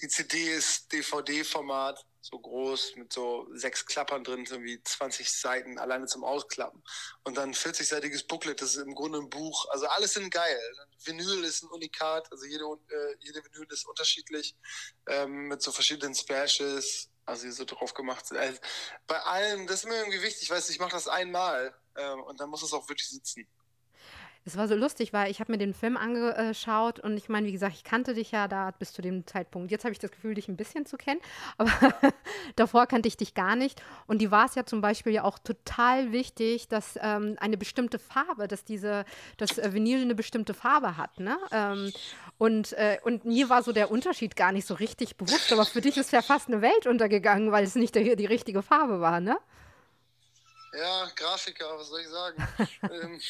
die 0.00 0.08
CD 0.08 0.54
ist 0.54 0.92
DVD-Format 0.92 2.04
so 2.24 2.38
groß 2.38 2.96
mit 2.96 3.12
so 3.12 3.46
sechs 3.52 3.84
Klappern 3.84 4.24
drin, 4.24 4.46
so 4.46 4.62
wie 4.62 4.82
20 4.82 5.30
Seiten 5.30 5.78
alleine 5.78 6.06
zum 6.06 6.24
Ausklappen. 6.24 6.82
Und 7.22 7.36
dann 7.36 7.52
40-seitiges 7.52 8.26
Booklet, 8.26 8.62
das 8.62 8.76
ist 8.76 8.82
im 8.82 8.94
Grunde 8.94 9.18
ein 9.18 9.28
Buch. 9.28 9.68
Also 9.70 9.86
alles 9.88 10.14
sind 10.14 10.30
geil. 10.30 10.58
Vinyl 11.04 11.44
ist 11.44 11.62
ein 11.62 11.68
Unikat, 11.68 12.30
also 12.32 12.46
jede, 12.46 12.64
äh, 12.64 13.16
jede 13.20 13.44
Vinyl 13.44 13.66
ist 13.70 13.86
unterschiedlich, 13.86 14.56
ähm, 15.06 15.48
mit 15.48 15.60
so 15.60 15.70
verschiedenen 15.70 16.14
Splashes, 16.14 17.10
also 17.26 17.44
die 17.44 17.52
so 17.52 17.66
drauf 17.66 17.92
gemacht 17.92 18.26
sind. 18.26 18.38
Also 18.38 18.58
bei 19.06 19.20
allem, 19.20 19.66
das 19.66 19.80
ist 19.80 19.86
mir 19.86 19.96
irgendwie 19.96 20.22
wichtig, 20.22 20.48
weißt 20.48 20.68
du, 20.68 20.72
ich 20.72 20.78
mache 20.78 20.92
das 20.92 21.08
einmal 21.08 21.76
ähm, 21.96 22.22
und 22.22 22.40
dann 22.40 22.48
muss 22.48 22.62
es 22.62 22.72
auch 22.72 22.88
wirklich 22.88 23.08
sitzen. 23.08 23.46
Es 24.46 24.58
war 24.58 24.68
so 24.68 24.74
lustig, 24.74 25.14
weil 25.14 25.30
ich 25.30 25.40
habe 25.40 25.52
mir 25.52 25.58
den 25.58 25.72
Film 25.72 25.96
angeschaut 25.96 27.00
und 27.00 27.16
ich 27.16 27.30
meine, 27.30 27.46
wie 27.46 27.52
gesagt, 27.52 27.74
ich 27.76 27.84
kannte 27.84 28.12
dich 28.12 28.30
ja 28.30 28.46
da 28.46 28.72
bis 28.72 28.92
zu 28.92 29.00
dem 29.00 29.26
Zeitpunkt. 29.26 29.70
Jetzt 29.70 29.84
habe 29.84 29.92
ich 29.92 29.98
das 29.98 30.10
Gefühl, 30.10 30.34
dich 30.34 30.48
ein 30.48 30.56
bisschen 30.56 30.84
zu 30.84 30.98
kennen, 30.98 31.20
aber 31.56 31.70
davor 32.56 32.86
kannte 32.86 33.08
ich 33.08 33.16
dich 33.16 33.32
gar 33.32 33.56
nicht. 33.56 33.82
Und 34.06 34.20
die 34.20 34.30
war 34.30 34.44
es 34.44 34.54
ja 34.54 34.66
zum 34.66 34.82
Beispiel 34.82 35.12
ja 35.12 35.24
auch 35.24 35.38
total 35.38 36.12
wichtig, 36.12 36.68
dass 36.68 36.98
ähm, 37.00 37.36
eine 37.40 37.56
bestimmte 37.56 37.98
Farbe, 37.98 38.46
dass 38.46 38.64
diese, 38.64 39.06
das 39.38 39.56
äh, 39.56 39.72
Vinyl 39.72 40.02
eine 40.02 40.14
bestimmte 40.14 40.52
Farbe 40.52 40.98
hat, 40.98 41.20
ne? 41.20 41.38
Ähm, 41.50 41.90
und, 42.36 42.74
äh, 42.74 42.98
und 43.02 43.24
mir 43.24 43.48
war 43.48 43.62
so 43.62 43.72
der 43.72 43.90
Unterschied 43.90 44.36
gar 44.36 44.52
nicht 44.52 44.66
so 44.66 44.74
richtig 44.74 45.16
bewusst, 45.16 45.52
aber 45.52 45.64
für 45.64 45.80
dich 45.80 45.96
ist 45.96 46.12
ja 46.12 46.20
fast 46.20 46.48
eine 46.48 46.60
Welt 46.60 46.86
untergegangen, 46.86 47.50
weil 47.50 47.64
es 47.64 47.76
nicht 47.76 47.94
der, 47.94 48.16
die 48.16 48.26
richtige 48.26 48.60
Farbe 48.62 49.00
war, 49.00 49.20
ne? 49.20 49.38
Ja, 50.76 51.08
Grafiker, 51.14 51.78
was 51.78 51.88
soll 51.88 52.00
ich 52.00 52.08
sagen? 52.08 52.48
ähm, 52.82 53.20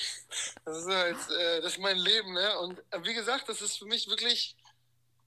das 0.65 0.79
ist 0.79 0.89
halt, 0.89 1.31
äh, 1.31 1.61
das 1.61 1.73
ist 1.73 1.79
mein 1.79 1.99
Leben, 1.99 2.33
ne? 2.33 2.59
Und 2.61 2.79
äh, 2.91 3.03
wie 3.03 3.15
gesagt, 3.15 3.49
das 3.49 3.61
ist 3.61 3.79
für 3.79 3.85
mich 3.85 4.09
wirklich, 4.09 4.57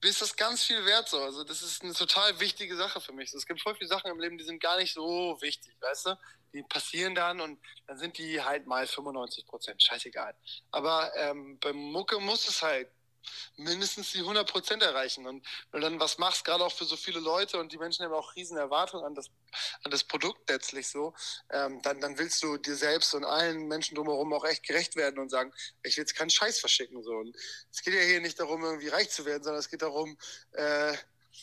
ist 0.02 0.22
das 0.22 0.36
ganz 0.36 0.64
viel 0.64 0.84
wert 0.84 1.08
so. 1.08 1.22
Also 1.22 1.44
das 1.44 1.62
ist 1.62 1.82
eine 1.82 1.94
total 1.94 2.38
wichtige 2.40 2.76
Sache 2.76 3.00
für 3.00 3.12
mich. 3.12 3.32
Es 3.32 3.46
gibt 3.46 3.60
voll 3.60 3.74
viele 3.74 3.88
Sachen 3.88 4.10
im 4.10 4.20
Leben, 4.20 4.38
die 4.38 4.44
sind 4.44 4.60
gar 4.60 4.78
nicht 4.78 4.94
so 4.94 5.38
wichtig, 5.40 5.74
weißt 5.80 6.06
du? 6.06 6.18
Die 6.54 6.62
passieren 6.62 7.14
dann 7.14 7.40
und 7.40 7.60
dann 7.86 7.98
sind 7.98 8.16
die 8.18 8.42
halt 8.42 8.66
mal 8.66 8.86
95 8.86 9.46
Prozent, 9.46 9.82
scheißegal. 9.82 10.34
Aber 10.70 11.14
ähm, 11.16 11.58
beim 11.60 11.76
Mucke 11.76 12.18
muss 12.18 12.48
es 12.48 12.62
halt 12.62 12.88
mindestens 13.56 14.12
die 14.12 14.20
100 14.20 14.50
Prozent 14.50 14.82
erreichen. 14.82 15.26
Und 15.26 15.46
wenn 15.70 15.80
du 15.80 15.88
dann 15.88 16.00
was 16.00 16.18
machst, 16.18 16.44
gerade 16.44 16.64
auch 16.64 16.72
für 16.72 16.84
so 16.84 16.96
viele 16.96 17.20
Leute 17.20 17.58
und 17.58 17.72
die 17.72 17.78
Menschen 17.78 18.04
haben 18.04 18.12
auch 18.12 18.34
riesen 18.36 18.56
Erwartungen 18.56 19.04
an 19.04 19.14
das, 19.14 19.30
an 19.82 19.90
das 19.90 20.04
Produkt 20.04 20.48
letztlich 20.48 20.88
so, 20.88 21.14
ähm, 21.50 21.82
dann, 21.82 22.00
dann 22.00 22.18
willst 22.18 22.42
du 22.42 22.56
dir 22.56 22.76
selbst 22.76 23.14
und 23.14 23.24
allen 23.24 23.66
Menschen 23.66 23.94
drumherum 23.96 24.32
auch 24.32 24.44
echt 24.44 24.62
gerecht 24.64 24.96
werden 24.96 25.18
und 25.18 25.30
sagen, 25.30 25.52
ich 25.82 25.96
will 25.96 26.02
jetzt 26.02 26.14
keinen 26.14 26.30
Scheiß 26.30 26.60
verschicken. 26.60 27.02
So. 27.02 27.12
Und 27.12 27.36
es 27.70 27.82
geht 27.82 27.94
ja 27.94 28.00
hier 28.00 28.20
nicht 28.20 28.38
darum, 28.38 28.62
irgendwie 28.62 28.88
reich 28.88 29.10
zu 29.10 29.24
werden, 29.24 29.42
sondern 29.42 29.60
es 29.60 29.68
geht 29.68 29.82
darum, 29.82 30.16
äh, 30.52 30.96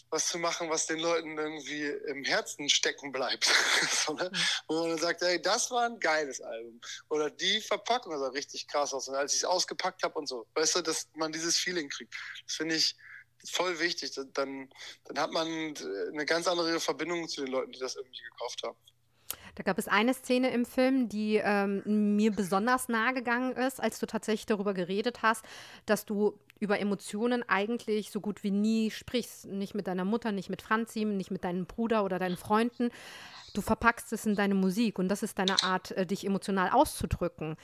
was 0.10 0.28
zu 0.28 0.38
machen, 0.38 0.70
was 0.70 0.88
den 0.88 1.00
Leuten 1.00 1.38
irgendwie 1.38 1.86
im 1.86 2.24
Herzen 2.24 2.70
stecken 2.70 3.12
bleibt. 3.12 3.46
so, 4.06 4.14
ne? 4.14 4.30
Mhm. 4.32 4.38
Wo 4.68 4.80
man 4.82 4.90
dann 4.92 5.00
sagt, 5.00 5.22
hey, 5.22 5.42
das 5.42 5.72
war 5.72 5.86
ein 5.86 6.00
geiles 6.00 6.42
Album. 6.42 6.80
Oder 7.10 7.30
die 7.30 7.62
Verpackung 7.62 8.18
sah 8.18 8.30
richtig 8.30 8.68
krass 8.68 8.94
aus. 8.94 9.08
Und 9.08 9.16
als 9.16 9.34
ich 9.34 9.40
es 9.40 9.46
ausgepackt 9.46 10.04
habe 10.04 10.18
und 10.20 10.28
so, 10.28 10.48
weißt 10.56 10.78
du, 10.78 10.82
dass 10.82 11.08
man 11.14 11.32
dieses 11.32 11.58
Feeling 11.58 11.90
kriegt. 11.90 12.14
Das 12.46 12.56
finde 12.56 12.76
ich 12.76 12.96
voll 13.50 13.80
wichtig. 13.80 14.12
Dann, 14.34 14.70
dann 15.06 15.20
hat 15.20 15.32
man 15.32 15.48
eine 15.48 16.26
ganz 16.26 16.48
andere 16.48 16.80
Verbindung 16.80 17.28
zu 17.28 17.42
den 17.42 17.52
Leuten, 17.52 17.72
die 17.72 17.80
das 17.80 17.96
irgendwie 17.96 18.24
gekauft 18.32 18.64
haben. 18.64 18.78
Da 19.56 19.64
gab 19.64 19.78
es 19.78 19.88
eine 19.88 20.14
Szene 20.14 20.52
im 20.52 20.66
Film, 20.66 21.10
die 21.10 21.42
ähm, 21.44 22.16
mir 22.16 22.32
besonders 22.32 22.90
nahe 22.90 23.14
gegangen 23.14 23.54
ist, 23.54 23.82
als 23.82 24.00
du 24.00 24.06
tatsächlich 24.06 24.46
darüber 24.46 24.74
geredet 24.74 25.22
hast, 25.22 25.44
dass 25.86 26.06
du 26.06 26.38
über 26.60 26.80
Emotionen 26.80 27.44
eigentlich 27.48 28.12
so 28.12 28.22
gut 28.22 28.44
wie 28.44 28.52
nie 28.52 28.92
sprichst. 28.92 29.46
Nicht 29.46 29.76
mit 29.76 29.88
deiner 29.88 30.06
Mutter, 30.06 30.32
nicht 30.32 30.50
mit 30.50 30.62
Franzi, 30.62 31.06
nicht 31.06 31.32
mit 31.32 31.44
deinem 31.44 31.66
Bruder 31.66 32.04
oder 32.04 32.20
deinen 32.20 32.38
Freunden. 32.38 32.90
Du 33.54 33.62
verpackst 33.62 34.12
es 34.12 34.26
in 34.26 34.36
deine 34.36 34.56
Musik 34.56 35.00
und 35.00 35.08
das 35.08 35.24
ist 35.24 35.40
deine 35.40 35.64
Art, 35.64 35.92
äh, 35.92 36.06
dich 36.06 36.26
emotional 36.26 36.70
auszudrücken. 36.72 37.56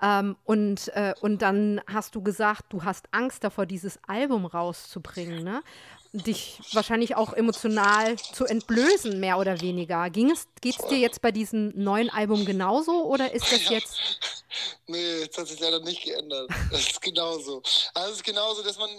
Ähm, 0.00 0.36
und, 0.44 0.88
äh, 0.94 1.14
und 1.20 1.42
dann 1.42 1.80
hast 1.86 2.14
du 2.14 2.22
gesagt, 2.22 2.66
du 2.72 2.84
hast 2.84 3.08
Angst 3.12 3.42
davor, 3.42 3.66
dieses 3.66 3.98
Album 4.06 4.46
rauszubringen. 4.46 5.42
Ne? 5.42 5.62
Dich 6.12 6.58
wahrscheinlich 6.72 7.14
auch 7.16 7.32
emotional 7.32 8.16
zu 8.16 8.44
entblößen, 8.44 9.20
mehr 9.20 9.38
oder 9.38 9.60
weniger. 9.60 10.10
Ging 10.10 10.30
es, 10.30 10.46
geht 10.60 10.78
es 10.78 10.86
dir 10.86 10.98
jetzt 10.98 11.22
bei 11.22 11.30
diesem 11.30 11.72
neuen 11.76 12.10
Album 12.10 12.44
genauso 12.44 13.04
oder 13.04 13.32
ist 13.32 13.50
das 13.50 13.68
jetzt. 13.68 13.96
Nee, 14.88 15.26
das 15.26 15.38
hat 15.38 15.46
sich 15.46 15.60
leider 15.60 15.78
nicht 15.78 16.02
geändert. 16.02 16.50
Das 16.72 16.80
ist 16.80 17.00
genauso. 17.00 17.62
Also 17.94 18.10
es 18.10 18.16
ist 18.16 18.24
genauso, 18.24 18.64
dass 18.64 18.76
man. 18.78 18.90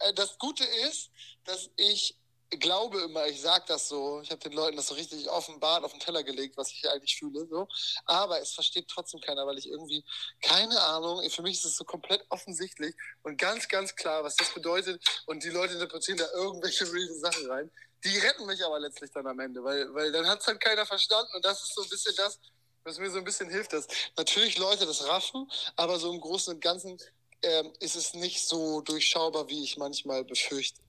Äh, 0.00 0.14
das 0.14 0.38
Gute 0.38 0.64
ist, 0.88 1.10
dass 1.44 1.68
ich 1.76 2.16
glaube 2.58 3.00
immer, 3.02 3.26
ich 3.26 3.40
sage 3.40 3.64
das 3.68 3.88
so, 3.88 4.20
ich 4.22 4.30
habe 4.30 4.40
den 4.40 4.52
Leuten 4.52 4.76
das 4.76 4.88
so 4.88 4.94
richtig 4.94 5.28
offenbart 5.28 5.84
auf 5.84 5.92
den 5.92 6.00
Teller 6.00 6.22
gelegt, 6.22 6.56
was 6.56 6.70
ich 6.70 6.88
eigentlich 6.88 7.16
fühle, 7.16 7.46
so. 7.46 7.68
Aber 8.04 8.40
es 8.40 8.52
versteht 8.52 8.88
trotzdem 8.88 9.20
keiner, 9.20 9.46
weil 9.46 9.58
ich 9.58 9.68
irgendwie 9.68 10.04
keine 10.40 10.80
Ahnung, 10.80 11.28
für 11.30 11.42
mich 11.42 11.58
ist 11.58 11.64
es 11.64 11.76
so 11.76 11.84
komplett 11.84 12.24
offensichtlich 12.28 12.94
und 13.22 13.38
ganz, 13.38 13.68
ganz 13.68 13.94
klar, 13.94 14.24
was 14.24 14.36
das 14.36 14.52
bedeutet. 14.52 15.02
Und 15.26 15.42
die 15.42 15.50
Leute 15.50 15.74
interpretieren 15.74 16.18
da 16.18 16.30
irgendwelche 16.34 16.90
wilden 16.92 17.18
Sachen 17.20 17.50
rein. 17.50 17.70
Die 18.04 18.18
retten 18.18 18.46
mich 18.46 18.64
aber 18.64 18.78
letztlich 18.80 19.10
dann 19.12 19.26
am 19.26 19.40
Ende, 19.40 19.64
weil, 19.64 19.92
weil 19.94 20.12
dann 20.12 20.26
hat 20.26 20.40
es 20.40 20.46
halt 20.46 20.60
keiner 20.60 20.84
verstanden 20.84 21.30
und 21.34 21.44
das 21.44 21.62
ist 21.62 21.74
so 21.74 21.82
ein 21.82 21.88
bisschen 21.88 22.14
das, 22.16 22.38
was 22.84 22.98
mir 22.98 23.10
so 23.10 23.18
ein 23.18 23.24
bisschen 23.24 23.48
hilft, 23.48 23.72
dass 23.72 23.86
natürlich 24.16 24.58
Leute 24.58 24.84
das 24.84 25.06
raffen, 25.06 25.50
aber 25.76 25.98
so 25.98 26.12
im 26.12 26.20
Großen 26.20 26.54
und 26.54 26.60
Ganzen 26.60 26.98
ähm, 27.42 27.72
ist 27.80 27.96
es 27.96 28.14
nicht 28.14 28.46
so 28.46 28.82
durchschaubar, 28.82 29.48
wie 29.48 29.62
ich 29.64 29.76
manchmal 29.76 30.24
befürchte. 30.24 30.82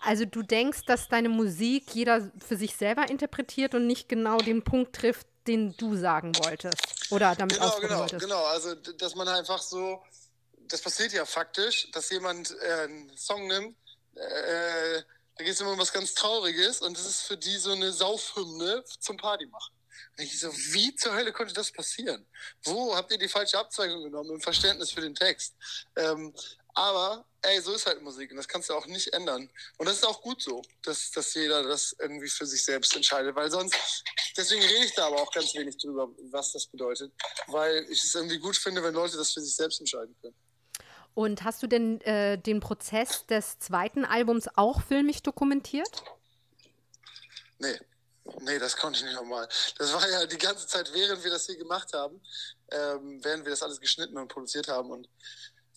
Also 0.00 0.24
du 0.24 0.42
denkst, 0.42 0.84
dass 0.86 1.08
deine 1.08 1.28
Musik 1.28 1.94
jeder 1.94 2.30
für 2.46 2.56
sich 2.56 2.76
selber 2.76 3.08
interpretiert 3.08 3.74
und 3.74 3.86
nicht 3.86 4.08
genau 4.08 4.38
den 4.38 4.62
Punkt 4.62 4.94
trifft, 4.94 5.26
den 5.46 5.76
du 5.76 5.96
sagen 5.96 6.32
wolltest 6.38 7.10
oder 7.10 7.34
damit 7.34 7.58
genau, 7.58 7.80
genau, 7.80 7.98
wolltest. 7.98 8.22
Genau, 8.22 8.44
also 8.44 8.74
dass 8.74 9.14
man 9.14 9.28
einfach 9.28 9.60
so, 9.60 10.02
das 10.68 10.80
passiert 10.80 11.12
ja 11.12 11.24
faktisch, 11.24 11.90
dass 11.90 12.10
jemand 12.10 12.56
äh, 12.60 12.84
einen 12.84 13.16
Song 13.16 13.46
nimmt, 13.48 13.76
äh, 14.14 15.02
da 15.36 15.44
geht 15.44 15.54
es 15.54 15.60
immer 15.60 15.72
um 15.72 15.78
was 15.78 15.92
ganz 15.92 16.14
Trauriges 16.14 16.80
und 16.80 16.96
das 16.96 17.06
ist 17.06 17.22
für 17.22 17.36
die 17.36 17.56
so 17.56 17.72
eine 17.72 17.92
Saufhymne 17.92 18.84
zum 19.00 19.16
Party 19.16 19.46
machen. 19.46 19.74
Und 20.16 20.24
ich 20.24 20.38
so, 20.38 20.52
wie 20.52 20.94
zur 20.94 21.14
Hölle 21.14 21.32
konnte 21.32 21.54
das 21.54 21.72
passieren? 21.72 22.26
Wo 22.64 22.94
habt 22.94 23.10
ihr 23.12 23.18
die 23.18 23.28
falsche 23.28 23.58
Abzweigung 23.58 24.02
genommen 24.04 24.30
im 24.30 24.40
Verständnis 24.40 24.90
für 24.90 25.00
den 25.00 25.14
Text? 25.14 25.54
Ähm, 25.96 26.34
aber, 26.74 27.24
ey, 27.42 27.60
so 27.60 27.74
ist 27.74 27.86
halt 27.86 28.02
Musik 28.02 28.30
und 28.30 28.36
das 28.36 28.48
kannst 28.48 28.70
du 28.70 28.74
auch 28.74 28.86
nicht 28.86 29.12
ändern. 29.12 29.50
Und 29.78 29.86
das 29.86 29.96
ist 29.96 30.06
auch 30.06 30.22
gut 30.22 30.40
so, 30.42 30.62
dass, 30.82 31.10
dass 31.10 31.34
jeder 31.34 31.62
das 31.62 31.94
irgendwie 31.98 32.28
für 32.28 32.46
sich 32.46 32.64
selbst 32.64 32.94
entscheidet, 32.96 33.34
weil 33.34 33.50
sonst, 33.50 33.76
deswegen 34.36 34.62
rede 34.62 34.84
ich 34.84 34.94
da 34.94 35.06
aber 35.06 35.20
auch 35.20 35.32
ganz 35.32 35.54
wenig 35.54 35.76
drüber, 35.76 36.08
was 36.30 36.52
das 36.52 36.66
bedeutet, 36.66 37.12
weil 37.48 37.84
ich 37.90 38.02
es 38.02 38.14
irgendwie 38.14 38.38
gut 38.38 38.56
finde, 38.56 38.82
wenn 38.82 38.94
Leute 38.94 39.16
das 39.16 39.32
für 39.32 39.40
sich 39.40 39.54
selbst 39.54 39.80
entscheiden 39.80 40.14
können. 40.20 40.36
Und 41.14 41.44
hast 41.44 41.62
du 41.62 41.66
denn 41.66 42.00
äh, 42.02 42.38
den 42.38 42.60
Prozess 42.60 43.26
des 43.26 43.58
zweiten 43.58 44.04
Albums 44.04 44.48
auch 44.54 44.80
filmisch 44.82 45.22
dokumentiert? 45.22 46.02
Nee. 47.58 47.78
Nee, 48.40 48.58
das 48.58 48.76
konnte 48.76 49.00
ich 49.00 49.04
nicht 49.04 49.16
nochmal. 49.16 49.48
Das 49.78 49.92
war 49.92 50.08
ja 50.08 50.26
die 50.26 50.38
ganze 50.38 50.66
Zeit, 50.66 50.92
während 50.94 51.24
wir 51.24 51.30
das 51.30 51.46
hier 51.46 51.56
gemacht 51.56 51.92
haben, 51.92 52.20
ähm, 52.70 53.22
während 53.22 53.44
wir 53.44 53.50
das 53.50 53.62
alles 53.62 53.80
geschnitten 53.80 54.16
und 54.16 54.28
produziert 54.28 54.68
haben. 54.68 54.90
Und 54.90 55.08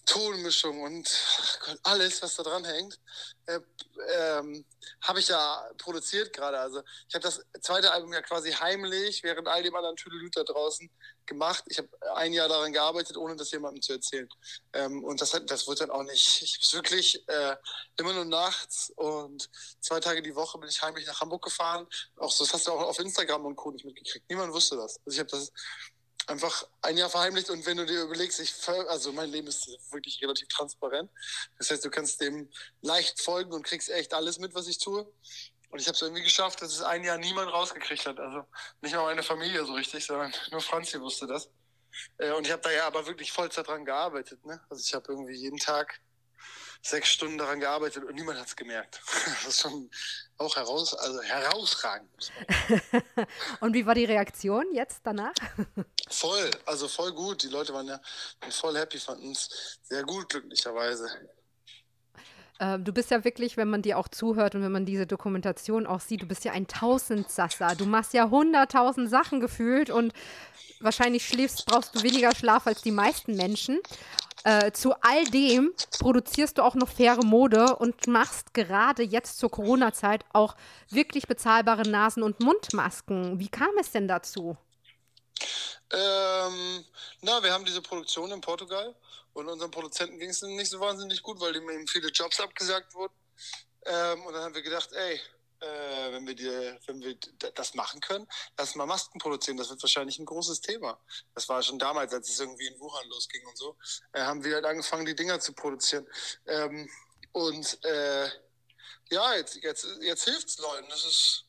Tonmischung 0.06 0.82
und 0.82 1.10
Gott, 1.66 1.80
alles, 1.84 2.22
was 2.22 2.36
da 2.36 2.44
dran 2.44 2.64
hängt, 2.64 3.00
äh, 3.48 3.60
ähm, 4.18 4.66
habe 5.02 5.20
ich 5.20 5.28
ja 5.28 5.70
produziert 5.78 6.34
gerade. 6.34 6.60
Also 6.60 6.82
ich 7.08 7.16
habe 7.16 7.24
das 7.24 7.42
zweite 7.62 7.92
Album 7.92 8.14
ja 8.14 8.22
quasi 8.22 8.52
heimlich, 8.52 9.24
während 9.24 9.48
all 9.48 9.64
dem 9.64 9.76
anderen 9.76 9.96
Tüdelüt 9.96 10.36
da 10.36 10.44
draußen 10.44 10.90
gemacht. 11.26 11.64
Ich 11.68 11.78
habe 11.78 11.90
ein 12.16 12.34
Jahr 12.34 12.48
daran 12.48 12.74
gearbeitet, 12.74 13.18
ohne 13.18 13.36
das 13.36 13.52
jemandem 13.52 13.82
zu 13.82 13.94
erzählen. 13.94 14.30
Ähm, 14.74 15.04
und 15.04 15.22
das, 15.22 15.32
das 15.48 15.68
wird 15.68 15.82
dann 15.82 15.92
auch 15.92 16.04
nicht. 16.04 16.42
Ich 16.66 16.74
habe 16.74 16.84
wirklich 16.84 17.28
äh, 17.28 17.56
immer 17.98 18.14
nur 18.14 18.26
nachts 18.26 18.92
und 18.96 19.50
zwei 19.80 20.00
Tage 20.00 20.22
die 20.22 20.36
Woche 20.36 20.58
bin 20.58 20.70
ich 20.70 20.82
heimlich 20.82 21.06
nach 21.08 21.22
Hamburg 21.22 21.44
gefahren. 21.44 21.88
Auch 22.18 22.32
so, 22.32 22.44
das 22.44 22.54
hast 22.54 22.68
du 22.68 22.72
auch 22.72 22.82
auf 22.82 23.00
Instagram 23.00 23.46
und 23.46 23.56
Co. 23.56 23.72
nicht 23.72 23.86
mitgekriegt. 23.86 24.30
Niemand 24.30 24.54
wusste 24.54 24.76
das. 24.76 25.00
Also 25.06 25.16
ich 25.16 25.20
habe 25.20 25.30
das 25.30 25.52
einfach 26.28 26.68
ein 26.82 26.98
Jahr 26.98 27.10
verheimlicht 27.10 27.50
und 27.50 27.66
wenn 27.66 27.78
du 27.78 27.86
dir 27.86 28.04
überlegst, 28.04 28.40
ich 28.40 28.54
also 28.68 29.12
mein 29.12 29.30
Leben 29.30 29.48
ist 29.48 29.68
wirklich 29.92 30.22
relativ 30.22 30.48
transparent. 30.48 31.10
Das 31.58 31.70
heißt, 31.70 31.86
du 31.86 31.90
kannst 31.90 32.22
dem 32.22 32.50
leicht 32.82 33.22
folgen 33.22 33.54
und 33.54 33.64
kriegst 33.64 33.90
echt 33.90 34.14
alles 34.14 34.40
mit, 34.40 34.54
was 34.56 34.68
ich 34.68 34.78
tue. 34.78 35.12
Und 35.70 35.80
ich 35.80 35.88
habe 35.88 35.96
es 35.96 36.02
irgendwie 36.02 36.24
geschafft, 36.24 36.62
dass 36.62 36.72
es 36.72 36.82
ein 36.82 37.04
Jahr 37.04 37.18
niemand 37.18 37.52
rausgekriegt 37.52 38.06
hat. 38.06 38.20
Also 38.20 38.46
nicht 38.82 38.96
mal 38.96 39.04
meine 39.04 39.24
Familie 39.24 39.66
so 39.66 39.74
richtig, 39.74 40.06
sondern 40.06 40.34
nur 40.52 40.62
Franzi 40.62 41.00
wusste 41.02 41.28
das. 41.28 41.50
Äh, 42.18 42.32
und 42.32 42.46
ich 42.46 42.52
habe 42.52 42.62
da 42.62 42.72
ja 42.72 42.88
aber 42.88 43.06
wirklich 43.08 43.32
Vollzeit 43.32 43.68
dran 43.68 43.86
gearbeitet. 43.86 44.46
Ne? 44.46 44.62
Also 44.70 44.82
ich 44.86 44.94
habe 44.94 45.12
irgendwie 45.12 45.36
jeden 45.36 45.58
Tag 45.58 46.00
sechs 46.86 47.10
Stunden 47.10 47.38
daran 47.38 47.60
gearbeitet 47.60 48.04
und 48.04 48.14
niemand 48.16 48.40
hat 48.40 48.48
es 48.48 48.56
gemerkt. 48.56 49.02
Das 49.26 49.48
ist 49.48 49.62
schon 49.62 49.90
auch 50.38 50.56
heraus, 50.56 50.94
also 50.94 51.22
herausragend. 51.22 52.32
und 53.60 53.74
wie 53.74 53.86
war 53.86 53.96
die 53.96 54.06
Reaktion 54.06 54.66
jetzt 54.74 55.02
danach? 55.04 55.34
Voll, 56.10 56.52
also 56.66 56.88
voll 56.88 57.12
gut. 57.14 57.44
Die 57.44 57.50
Leute 57.50 57.74
waren 57.74 57.88
ja 57.88 58.00
voll 58.50 58.78
happy, 58.78 59.00
fanden 59.00 59.32
es 59.32 59.80
sehr 59.84 60.04
gut, 60.04 60.30
glücklicherweise. 60.30 61.08
Ähm, 62.60 62.84
du 62.84 62.94
bist 62.94 63.12
ja 63.12 63.24
wirklich, 63.24 63.58
wenn 63.58 63.70
man 63.70 63.82
dir 63.82 63.98
auch 63.98 64.08
zuhört 64.08 64.56
und 64.56 64.62
wenn 64.62 64.72
man 64.72 64.86
diese 64.86 65.08
Dokumentation 65.08 65.86
auch 65.86 66.00
sieht, 66.00 66.22
du 66.22 66.28
bist 66.28 66.46
ja 66.46 66.54
ein 66.54 66.68
Tausendsasser. 66.68 67.76
Du 67.76 67.86
machst 67.86 68.14
ja 68.14 68.30
hunderttausend 68.30 69.10
Sachen 69.10 69.40
gefühlt 69.40 69.90
und 69.90 70.14
wahrscheinlich 70.80 71.28
schläfst, 71.28 71.66
brauchst 71.66 71.96
du 71.96 72.04
weniger 72.04 72.34
Schlaf 72.36 72.68
als 72.68 72.82
die 72.82 72.92
meisten 72.92 73.36
Menschen. 73.36 73.80
Äh, 74.46 74.72
zu 74.74 74.94
all 75.02 75.26
dem 75.26 75.74
produzierst 75.98 76.60
du 76.60 76.62
auch 76.62 76.76
noch 76.76 76.88
faire 76.88 77.26
Mode 77.26 77.78
und 77.78 78.06
machst 78.06 78.54
gerade 78.54 79.02
jetzt 79.02 79.40
zur 79.40 79.50
Corona-Zeit 79.50 80.24
auch 80.34 80.56
wirklich 80.90 81.26
bezahlbare 81.26 81.82
Nasen- 81.82 82.22
und 82.22 82.40
Mundmasken. 82.42 83.40
Wie 83.40 83.50
kam 83.50 83.76
es 83.80 83.90
denn 83.90 84.08
dazu? 84.08 84.56
Ähm, 85.92 86.86
na, 87.22 87.42
wir 87.42 87.52
haben 87.52 87.66
diese 87.66 87.82
Produktion 87.82 88.32
in 88.32 88.40
Portugal 88.40 88.94
und 89.34 89.50
unseren 89.50 89.72
Produzenten 89.72 90.20
ging 90.20 90.30
es 90.30 90.44
nicht 90.44 90.70
so 90.70 90.80
wahnsinnig 90.80 91.24
gut, 91.24 91.40
weil 91.40 91.56
ihm 91.56 91.68
eben 91.72 91.88
viele 91.88 92.10
Jobs 92.10 92.40
abgesagt 92.40 92.94
wurden. 92.94 93.16
Ähm, 93.88 94.22
und 94.28 94.34
dann 94.34 94.44
haben 94.44 94.54
wir 94.54 94.62
gedacht, 94.62 94.90
ey, 94.94 95.20
äh, 95.60 96.12
wenn, 96.12 96.28
wir 96.28 96.36
die, 96.36 96.78
wenn 96.88 97.02
wir 97.02 97.16
das 97.54 97.74
machen 97.74 98.00
können, 98.02 98.28
lass 98.58 98.76
mal 98.76 98.86
Masken 98.86 99.20
produzieren. 99.20 99.58
Das 99.58 99.70
wird 99.70 99.82
wahrscheinlich 99.82 100.20
ein 100.20 100.26
großes 100.26 100.62
Thema. 100.62 101.00
Das 101.34 101.48
war 101.50 101.62
schon 101.64 101.80
damals, 101.80 102.14
als 102.14 102.30
es 102.30 102.40
irgendwie 102.40 102.68
in 102.68 102.80
Wuhan 102.80 103.08
losging 103.10 103.46
und 103.48 103.58
so, 103.58 103.78
äh, 104.14 104.22
haben 104.22 104.44
wir 104.44 104.56
halt 104.56 104.66
angefangen, 104.66 105.06
die 105.06 105.16
Dinger 105.16 105.40
zu 105.40 105.54
produzieren. 105.54 106.08
Ähm, 106.46 106.90
und 107.32 107.84
äh, 107.84 108.30
ja, 109.10 109.36
jetzt, 109.36 109.56
jetzt, 109.58 109.88
jetzt 110.02 110.24
hilft 110.24 110.50
es 110.50 110.58
Leuten. 110.58 110.88
Das 110.90 111.04
ist 111.04 111.46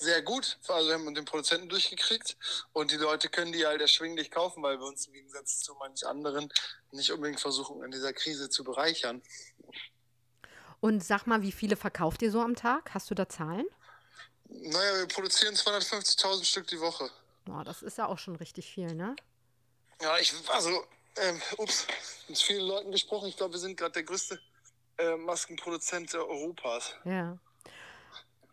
sehr 0.00 0.22
gut. 0.22 0.58
Also 0.68 0.88
wir 0.88 0.94
haben 0.94 1.14
den 1.14 1.24
Produzenten 1.24 1.68
durchgekriegt 1.68 2.36
und 2.72 2.90
die 2.90 2.96
Leute 2.96 3.28
können 3.28 3.52
die 3.52 3.66
halt 3.66 3.80
erschwinglich 3.80 4.30
kaufen, 4.30 4.62
weil 4.62 4.78
wir 4.78 4.86
uns 4.86 5.06
im 5.06 5.12
Gegensatz 5.12 5.60
zu 5.60 5.74
manchen 5.74 6.08
anderen 6.08 6.50
nicht 6.92 7.12
unbedingt 7.12 7.40
versuchen, 7.40 7.82
in 7.84 7.90
dieser 7.90 8.12
Krise 8.12 8.48
zu 8.48 8.64
bereichern. 8.64 9.22
Und 10.80 11.04
sag 11.04 11.26
mal, 11.26 11.42
wie 11.42 11.52
viele 11.52 11.76
verkauft 11.76 12.22
ihr 12.22 12.30
so 12.30 12.40
am 12.40 12.56
Tag? 12.56 12.94
Hast 12.94 13.10
du 13.10 13.14
da 13.14 13.28
Zahlen? 13.28 13.66
Naja, 14.48 14.98
wir 14.98 15.06
produzieren 15.06 15.54
250.000 15.54 16.44
Stück 16.44 16.66
die 16.66 16.80
Woche. 16.80 17.10
Boah, 17.44 17.64
das 17.64 17.82
ist 17.82 17.98
ja 17.98 18.06
auch 18.06 18.18
schon 18.18 18.36
richtig 18.36 18.72
viel, 18.72 18.94
ne? 18.94 19.14
Ja, 20.00 20.18
ich, 20.18 20.32
also, 20.48 20.84
ähm, 21.16 21.40
ups, 21.58 21.86
mit 22.28 22.38
vielen 22.38 22.66
Leuten 22.66 22.90
gesprochen. 22.90 23.28
Ich 23.28 23.36
glaube, 23.36 23.54
wir 23.54 23.60
sind 23.60 23.76
gerade 23.76 23.92
der 23.92 24.04
größte 24.04 24.40
äh, 24.98 25.16
Maskenproduzent 25.16 26.14
Europas. 26.14 26.94
Ja. 27.04 27.38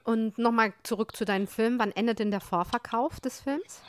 Und 0.03 0.37
nochmal 0.37 0.73
zurück 0.83 1.15
zu 1.15 1.25
deinem 1.25 1.47
Film. 1.47 1.79
Wann 1.79 1.91
endet 1.91 2.19
denn 2.19 2.31
der 2.31 2.41
Vorverkauf 2.41 3.19
des 3.19 3.41
Films? 3.41 3.81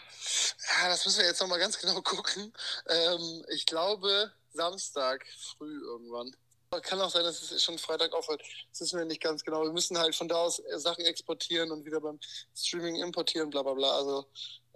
Ja, 0.81 0.89
das 0.89 1.05
müssen 1.05 1.21
wir 1.21 1.27
jetzt 1.27 1.41
nochmal 1.41 1.59
ganz 1.59 1.79
genau 1.79 2.01
gucken. 2.03 2.53
Ähm, 2.89 3.45
ich 3.51 3.67
glaube, 3.67 4.33
Samstag 4.53 5.25
früh 5.57 5.81
irgendwann. 5.81 6.35
Kann 6.83 7.01
auch 7.01 7.11
sein, 7.11 7.25
dass 7.25 7.51
es 7.51 7.65
schon 7.65 7.79
Freitag 7.79 8.13
aufhört. 8.13 8.43
Das 8.71 8.81
wissen 8.83 8.99
wir 8.99 9.07
nicht 9.07 9.23
ganz 9.23 9.43
genau. 9.43 9.63
Wir 9.63 9.73
müssen 9.73 9.99
halt 9.99 10.15
von 10.15 10.29
da 10.29 10.37
aus 10.37 10.59
äh, 10.59 10.79
Sachen 10.79 11.05
exportieren 11.05 11.71
und 11.71 11.85
wieder 11.85 12.01
beim 12.01 12.19
Streaming 12.55 12.97
importieren, 12.97 13.49
bla 13.49 13.63
bla 13.63 13.73
bla. 13.73 13.91
Also 13.97 14.27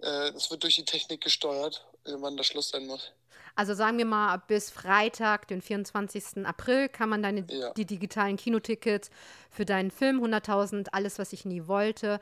äh, 0.01 0.29
es 0.29 0.49
wird 0.49 0.63
durch 0.63 0.75
die 0.75 0.85
Technik 0.85 1.21
gesteuert, 1.21 1.85
wann 2.05 2.35
der 2.35 2.43
Schluss 2.43 2.69
sein 2.69 2.87
muss. 2.87 3.11
Also 3.55 3.75
sagen 3.75 3.99
wir 3.99 4.05
mal, 4.05 4.37
bis 4.47 4.71
Freitag, 4.71 5.47
den 5.47 5.61
24. 5.61 6.45
April, 6.45 6.89
kann 6.89 7.09
man 7.09 7.21
deine, 7.21 7.45
ja. 7.49 7.71
die 7.73 7.85
digitalen 7.85 8.37
Kinotickets 8.37 9.11
für 9.51 9.65
deinen 9.65 9.91
Film 9.91 10.23
100.000, 10.23 10.87
alles, 10.91 11.19
was 11.19 11.33
ich 11.33 11.45
nie 11.45 11.67
wollte, 11.67 12.19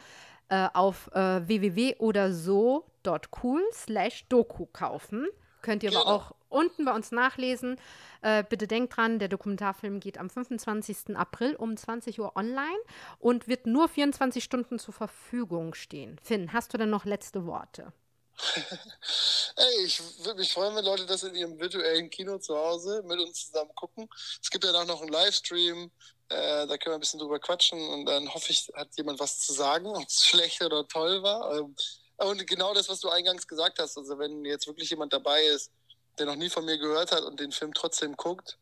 äh, 0.50 0.68
auf 0.74 1.10
äh, 1.14 1.48
www 1.48 1.96
oder 2.00 2.34
so.cool 2.34 3.64
slash 3.74 4.26
doku 4.28 4.66
kaufen. 4.66 5.28
Könnt 5.62 5.84
ihr 5.84 5.90
genau. 5.90 6.02
aber 6.02 6.14
auch 6.14 6.32
unten 6.50 6.86
bei 6.86 6.94
uns 6.94 7.12
nachlesen. 7.12 7.80
Äh, 8.22 8.44
bitte 8.48 8.68
denkt 8.68 8.96
dran, 8.96 9.20
der 9.20 9.28
Dokumentarfilm 9.28 10.00
geht 10.00 10.18
am 10.18 10.30
25. 10.30 11.16
April 11.16 11.56
um 11.56 11.76
20 11.76 12.20
Uhr 12.20 12.36
online 12.36 12.80
und 13.20 13.48
wird 13.48 13.66
nur 13.66 13.88
24 13.90 14.44
Stunden 14.44 14.80
zur 14.80 14.94
Verfügung 14.94 15.74
stehen. 15.74 16.20
Finn, 16.24 16.54
hast 16.54 16.74
du 16.74 16.78
denn 16.78 16.90
noch 16.90 17.06
letzte 17.06 17.46
Worte? 17.46 17.94
Ey, 19.56 19.86
ich 19.86 20.02
würde 20.24 20.40
mich 20.40 20.52
freuen, 20.52 20.76
wenn 20.76 20.86
Leute 20.86 21.06
das 21.06 21.24
in 21.24 21.36
ihrem 21.36 21.60
virtuellen 21.60 22.10
Kino 22.10 22.38
zu 22.40 22.56
Hause 22.56 23.04
mit 23.06 23.20
uns 23.20 23.48
zusammen 23.48 23.74
gucken. 23.76 24.08
Es 24.42 24.50
gibt 24.50 24.64
ja 24.64 24.72
auch 24.72 24.86
noch 24.86 25.02
einen 25.02 25.12
Livestream, 25.12 25.92
äh, 26.30 26.68
da 26.68 26.78
können 26.78 26.94
wir 26.94 26.96
ein 26.96 27.02
bisschen 27.02 27.20
drüber 27.20 27.40
quatschen 27.40 27.80
und 27.90 28.06
dann 28.06 28.34
hoffe 28.34 28.52
ich, 28.52 28.72
hat 28.74 28.90
jemand 28.96 29.20
was 29.20 29.40
zu 29.40 29.54
sagen, 29.54 29.88
ob 29.96 30.08
es 30.08 30.26
schlecht 30.26 30.62
oder 30.62 30.88
toll 30.88 31.22
war. 31.24 31.58
Ähm, 31.58 31.76
und 32.26 32.46
genau 32.48 32.74
das, 32.74 32.90
was 32.90 33.00
du 33.00 33.10
eingangs 33.10 33.48
gesagt 33.48 33.80
hast, 33.80 33.98
also 33.98 34.18
wenn 34.20 34.46
jetzt 34.46 34.68
wirklich 34.68 34.90
jemand 34.90 35.14
dabei 35.14 35.42
ist, 35.44 35.72
der 36.18 36.26
noch 36.26 36.36
nie 36.36 36.50
von 36.50 36.66
mir 36.66 36.78
gehört 36.78 37.12
hat 37.12 37.24
und 37.24 37.40
den 37.40 37.52
Film 37.52 37.74
trotzdem 37.74 38.16
guckt, 38.16 38.58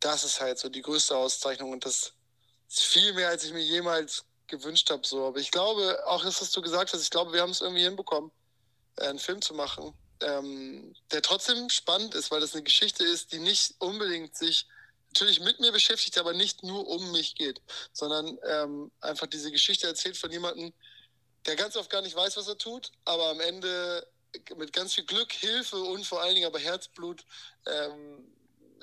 das 0.00 0.24
ist 0.24 0.40
halt 0.40 0.58
so 0.58 0.68
die 0.68 0.82
größte 0.82 1.16
Auszeichnung 1.16 1.72
und 1.72 1.84
das 1.84 2.12
ist 2.68 2.80
viel 2.80 3.12
mehr, 3.12 3.28
als 3.28 3.44
ich 3.44 3.52
mir 3.52 3.62
jemals 3.62 4.24
gewünscht 4.46 4.90
habe. 4.90 5.06
So. 5.06 5.26
Aber 5.26 5.38
ich 5.38 5.50
glaube, 5.50 6.06
auch 6.06 6.22
das, 6.22 6.40
was 6.40 6.52
du 6.52 6.62
gesagt 6.62 6.92
hast, 6.92 7.02
ich 7.02 7.10
glaube, 7.10 7.32
wir 7.32 7.42
haben 7.42 7.50
es 7.50 7.60
irgendwie 7.60 7.84
hinbekommen 7.84 8.30
äh, 8.96 9.06
einen 9.06 9.18
Film 9.18 9.42
zu 9.42 9.54
machen, 9.54 9.94
ähm, 10.22 10.94
der 11.12 11.22
trotzdem 11.22 11.68
spannend 11.70 12.14
ist, 12.14 12.30
weil 12.30 12.40
das 12.40 12.54
eine 12.54 12.62
Geschichte 12.62 13.04
ist, 13.04 13.32
die 13.32 13.38
nicht 13.38 13.74
unbedingt 13.78 14.36
sich 14.36 14.66
natürlich 15.08 15.40
mit 15.40 15.58
mir 15.58 15.72
beschäftigt, 15.72 16.18
aber 16.18 16.32
nicht 16.32 16.62
nur 16.62 16.86
um 16.86 17.10
mich 17.12 17.34
geht, 17.34 17.60
sondern 17.92 18.38
ähm, 18.46 18.92
einfach 19.00 19.26
diese 19.26 19.50
Geschichte 19.50 19.86
erzählt 19.86 20.16
von 20.16 20.30
jemandem, 20.30 20.72
der 21.46 21.56
ganz 21.56 21.76
oft 21.76 21.90
gar 21.90 22.02
nicht 22.02 22.16
weiß, 22.16 22.36
was 22.36 22.48
er 22.48 22.58
tut, 22.58 22.92
aber 23.04 23.28
am 23.30 23.40
Ende 23.40 24.06
mit 24.56 24.72
ganz 24.72 24.94
viel 24.94 25.04
Glück, 25.04 25.32
Hilfe 25.32 25.76
und 25.76 26.06
vor 26.06 26.20
allen 26.20 26.34
Dingen 26.34 26.46
aber 26.46 26.58
Herzblut 26.58 27.24
ähm, 27.66 28.32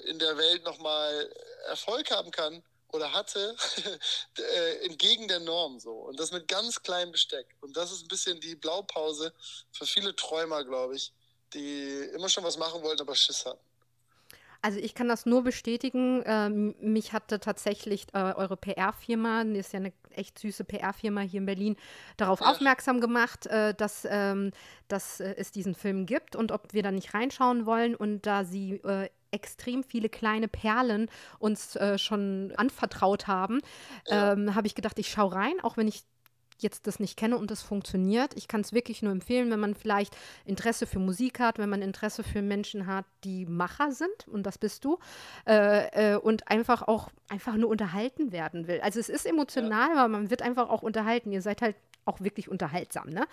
in 0.06 0.20
der 0.20 0.38
Welt 0.38 0.64
nochmal 0.64 1.34
Erfolg 1.68 2.12
haben 2.12 2.32
kann 2.32 2.64
oder 2.90 3.12
hatte, 3.14 3.56
äh, 4.38 4.86
entgegen 4.86 5.28
der 5.28 5.40
Norm 5.40 5.80
so. 5.80 5.92
Und 5.92 6.20
das 6.20 6.32
mit 6.32 6.48
ganz 6.48 6.82
kleinem 6.82 7.12
Besteck. 7.12 7.56
Und 7.62 7.76
das 7.76 7.92
ist 7.92 8.04
ein 8.04 8.08
bisschen 8.08 8.40
die 8.40 8.56
Blaupause 8.56 9.34
für 9.72 9.86
viele 9.86 10.16
Träumer, 10.16 10.64
glaube 10.64 10.96
ich, 10.96 11.14
die 11.54 12.10
immer 12.14 12.30
schon 12.30 12.44
was 12.44 12.58
machen 12.58 12.82
wollten, 12.84 13.02
aber 13.02 13.16
Schiss 13.16 13.46
hatten. 13.46 13.67
Also 14.62 14.80
ich 14.80 14.96
kann 14.96 15.08
das 15.08 15.26
nur 15.26 15.44
bestätigen. 15.44 16.24
Ähm, 16.26 16.76
mich 16.80 17.14
hatte 17.14 17.40
tatsächlich 17.40 18.08
äh, 18.14 18.34
eure 18.34 18.58
PR-Firma, 18.58 19.44
die 19.44 19.58
ist 19.58 19.74
ja 19.74 19.80
eine 19.80 19.94
echt 20.12 20.40
süße 20.40 20.64
PR-Firma 20.64 21.22
hier 21.22 21.40
in 21.40 21.46
Berlin, 21.46 21.76
darauf 22.18 22.42
ja. 22.42 22.48
aufmerksam 22.48 23.02
gemacht, 23.02 23.46
äh, 23.48 23.74
dass, 23.74 24.08
ähm, 24.10 24.52
dass 24.88 25.20
äh, 25.20 25.36
es 25.38 25.52
diesen 25.52 25.76
Film 25.76 26.06
gibt 26.06 26.36
und 26.36 26.52
ob 26.52 26.74
wir 26.74 26.84
da 26.84 26.92
nicht 26.92 27.14
reinschauen 27.14 27.66
wollen. 27.66 27.96
Und 27.96 28.26
da 28.26 28.44
sie 28.44 28.76
äh, 28.84 29.10
extrem 29.32 29.84
viele 29.84 30.10
kleine 30.10 30.48
Perlen 30.48 31.10
uns 31.40 31.76
äh, 31.76 31.98
schon 31.98 32.54
anvertraut 32.56 33.28
haben, 33.28 33.62
ja. 34.08 34.34
ähm, 34.34 34.56
habe 34.56 34.68
ich 34.68 34.76
gedacht, 34.76 34.98
ich 35.00 35.10
schaue 35.10 35.34
rein, 35.34 35.60
auch 35.62 35.78
wenn 35.78 35.88
ich 35.88 36.04
jetzt 36.62 36.88
das 36.88 37.00
nicht 37.00 37.18
kenne 37.18 37.38
und 37.38 37.52
das 37.52 37.62
funktioniert. 37.62 38.34
Ich 38.36 38.48
kann 38.48 38.62
es 38.62 38.74
wirklich 38.74 39.02
nur 39.02 39.12
empfehlen, 39.12 39.50
wenn 39.52 39.60
man 39.60 39.76
vielleicht 39.76 40.16
Interesse 40.46 40.86
für 40.86 41.00
Musik 41.00 41.40
hat, 41.40 41.58
wenn 41.60 41.70
man 41.70 41.82
Interesse 41.82 42.24
für 42.24 42.42
Menschen 42.42 42.88
hat, 42.88 43.06
die 43.24 43.46
Macher 43.46 43.92
sind, 43.92 44.28
und 44.28 44.44
das 44.44 44.58
bist 44.58 44.86
du, 44.86 45.00
äh, 45.48 46.14
äh, 46.14 46.18
und 46.18 46.48
einfach 46.50 46.84
auch 46.88 47.10
einfach 47.30 47.56
nur 47.56 47.70
unterhalten 47.70 48.32
werden 48.32 48.68
will. 48.68 48.80
Also 48.82 49.00
es 49.00 49.10
ist 49.10 49.26
emotional, 49.26 49.90
ja. 49.90 50.02
aber 50.02 50.08
man 50.08 50.30
wird 50.30 50.42
einfach 50.42 50.70
auch 50.70 50.82
unterhalten. 50.82 51.32
Ihr 51.32 51.42
seid 51.42 51.62
halt 51.62 51.76
auch 52.08 52.22
wirklich 52.22 52.50
unterhaltsam, 52.50 53.10
ne? 53.10 53.28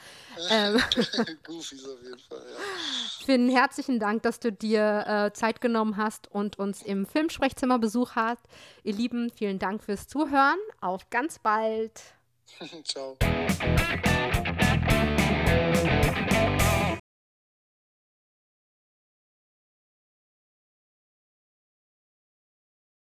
ähm. 0.51 0.81
Goofies 1.45 1.87
auf 1.87 2.03
jeden 2.03 2.19
Fall, 2.19 2.39
ja. 2.39 3.25
Finn, 3.25 3.49
herzlichen 3.49 4.01
Dank, 4.01 4.23
dass 4.23 4.41
du 4.41 4.53
dir 4.53 5.05
äh, 5.07 5.33
Zeit 5.33 5.61
genommen 5.61 5.97
hast 5.97 6.31
und 6.31 6.59
uns 6.59 6.83
im 6.83 7.07
Filmsprechzimmer 7.07 7.79
Besuch 7.79 8.17
hast. 8.17 8.43
Ihr 8.83 8.95
Lieben, 8.95 9.31
vielen 9.31 9.59
Dank 9.59 9.83
fürs 9.85 10.09
Zuhören. 10.09 10.59
Auf 10.81 11.09
ganz 11.11 11.39
bald. 11.39 12.03
Ciao. 12.85 13.17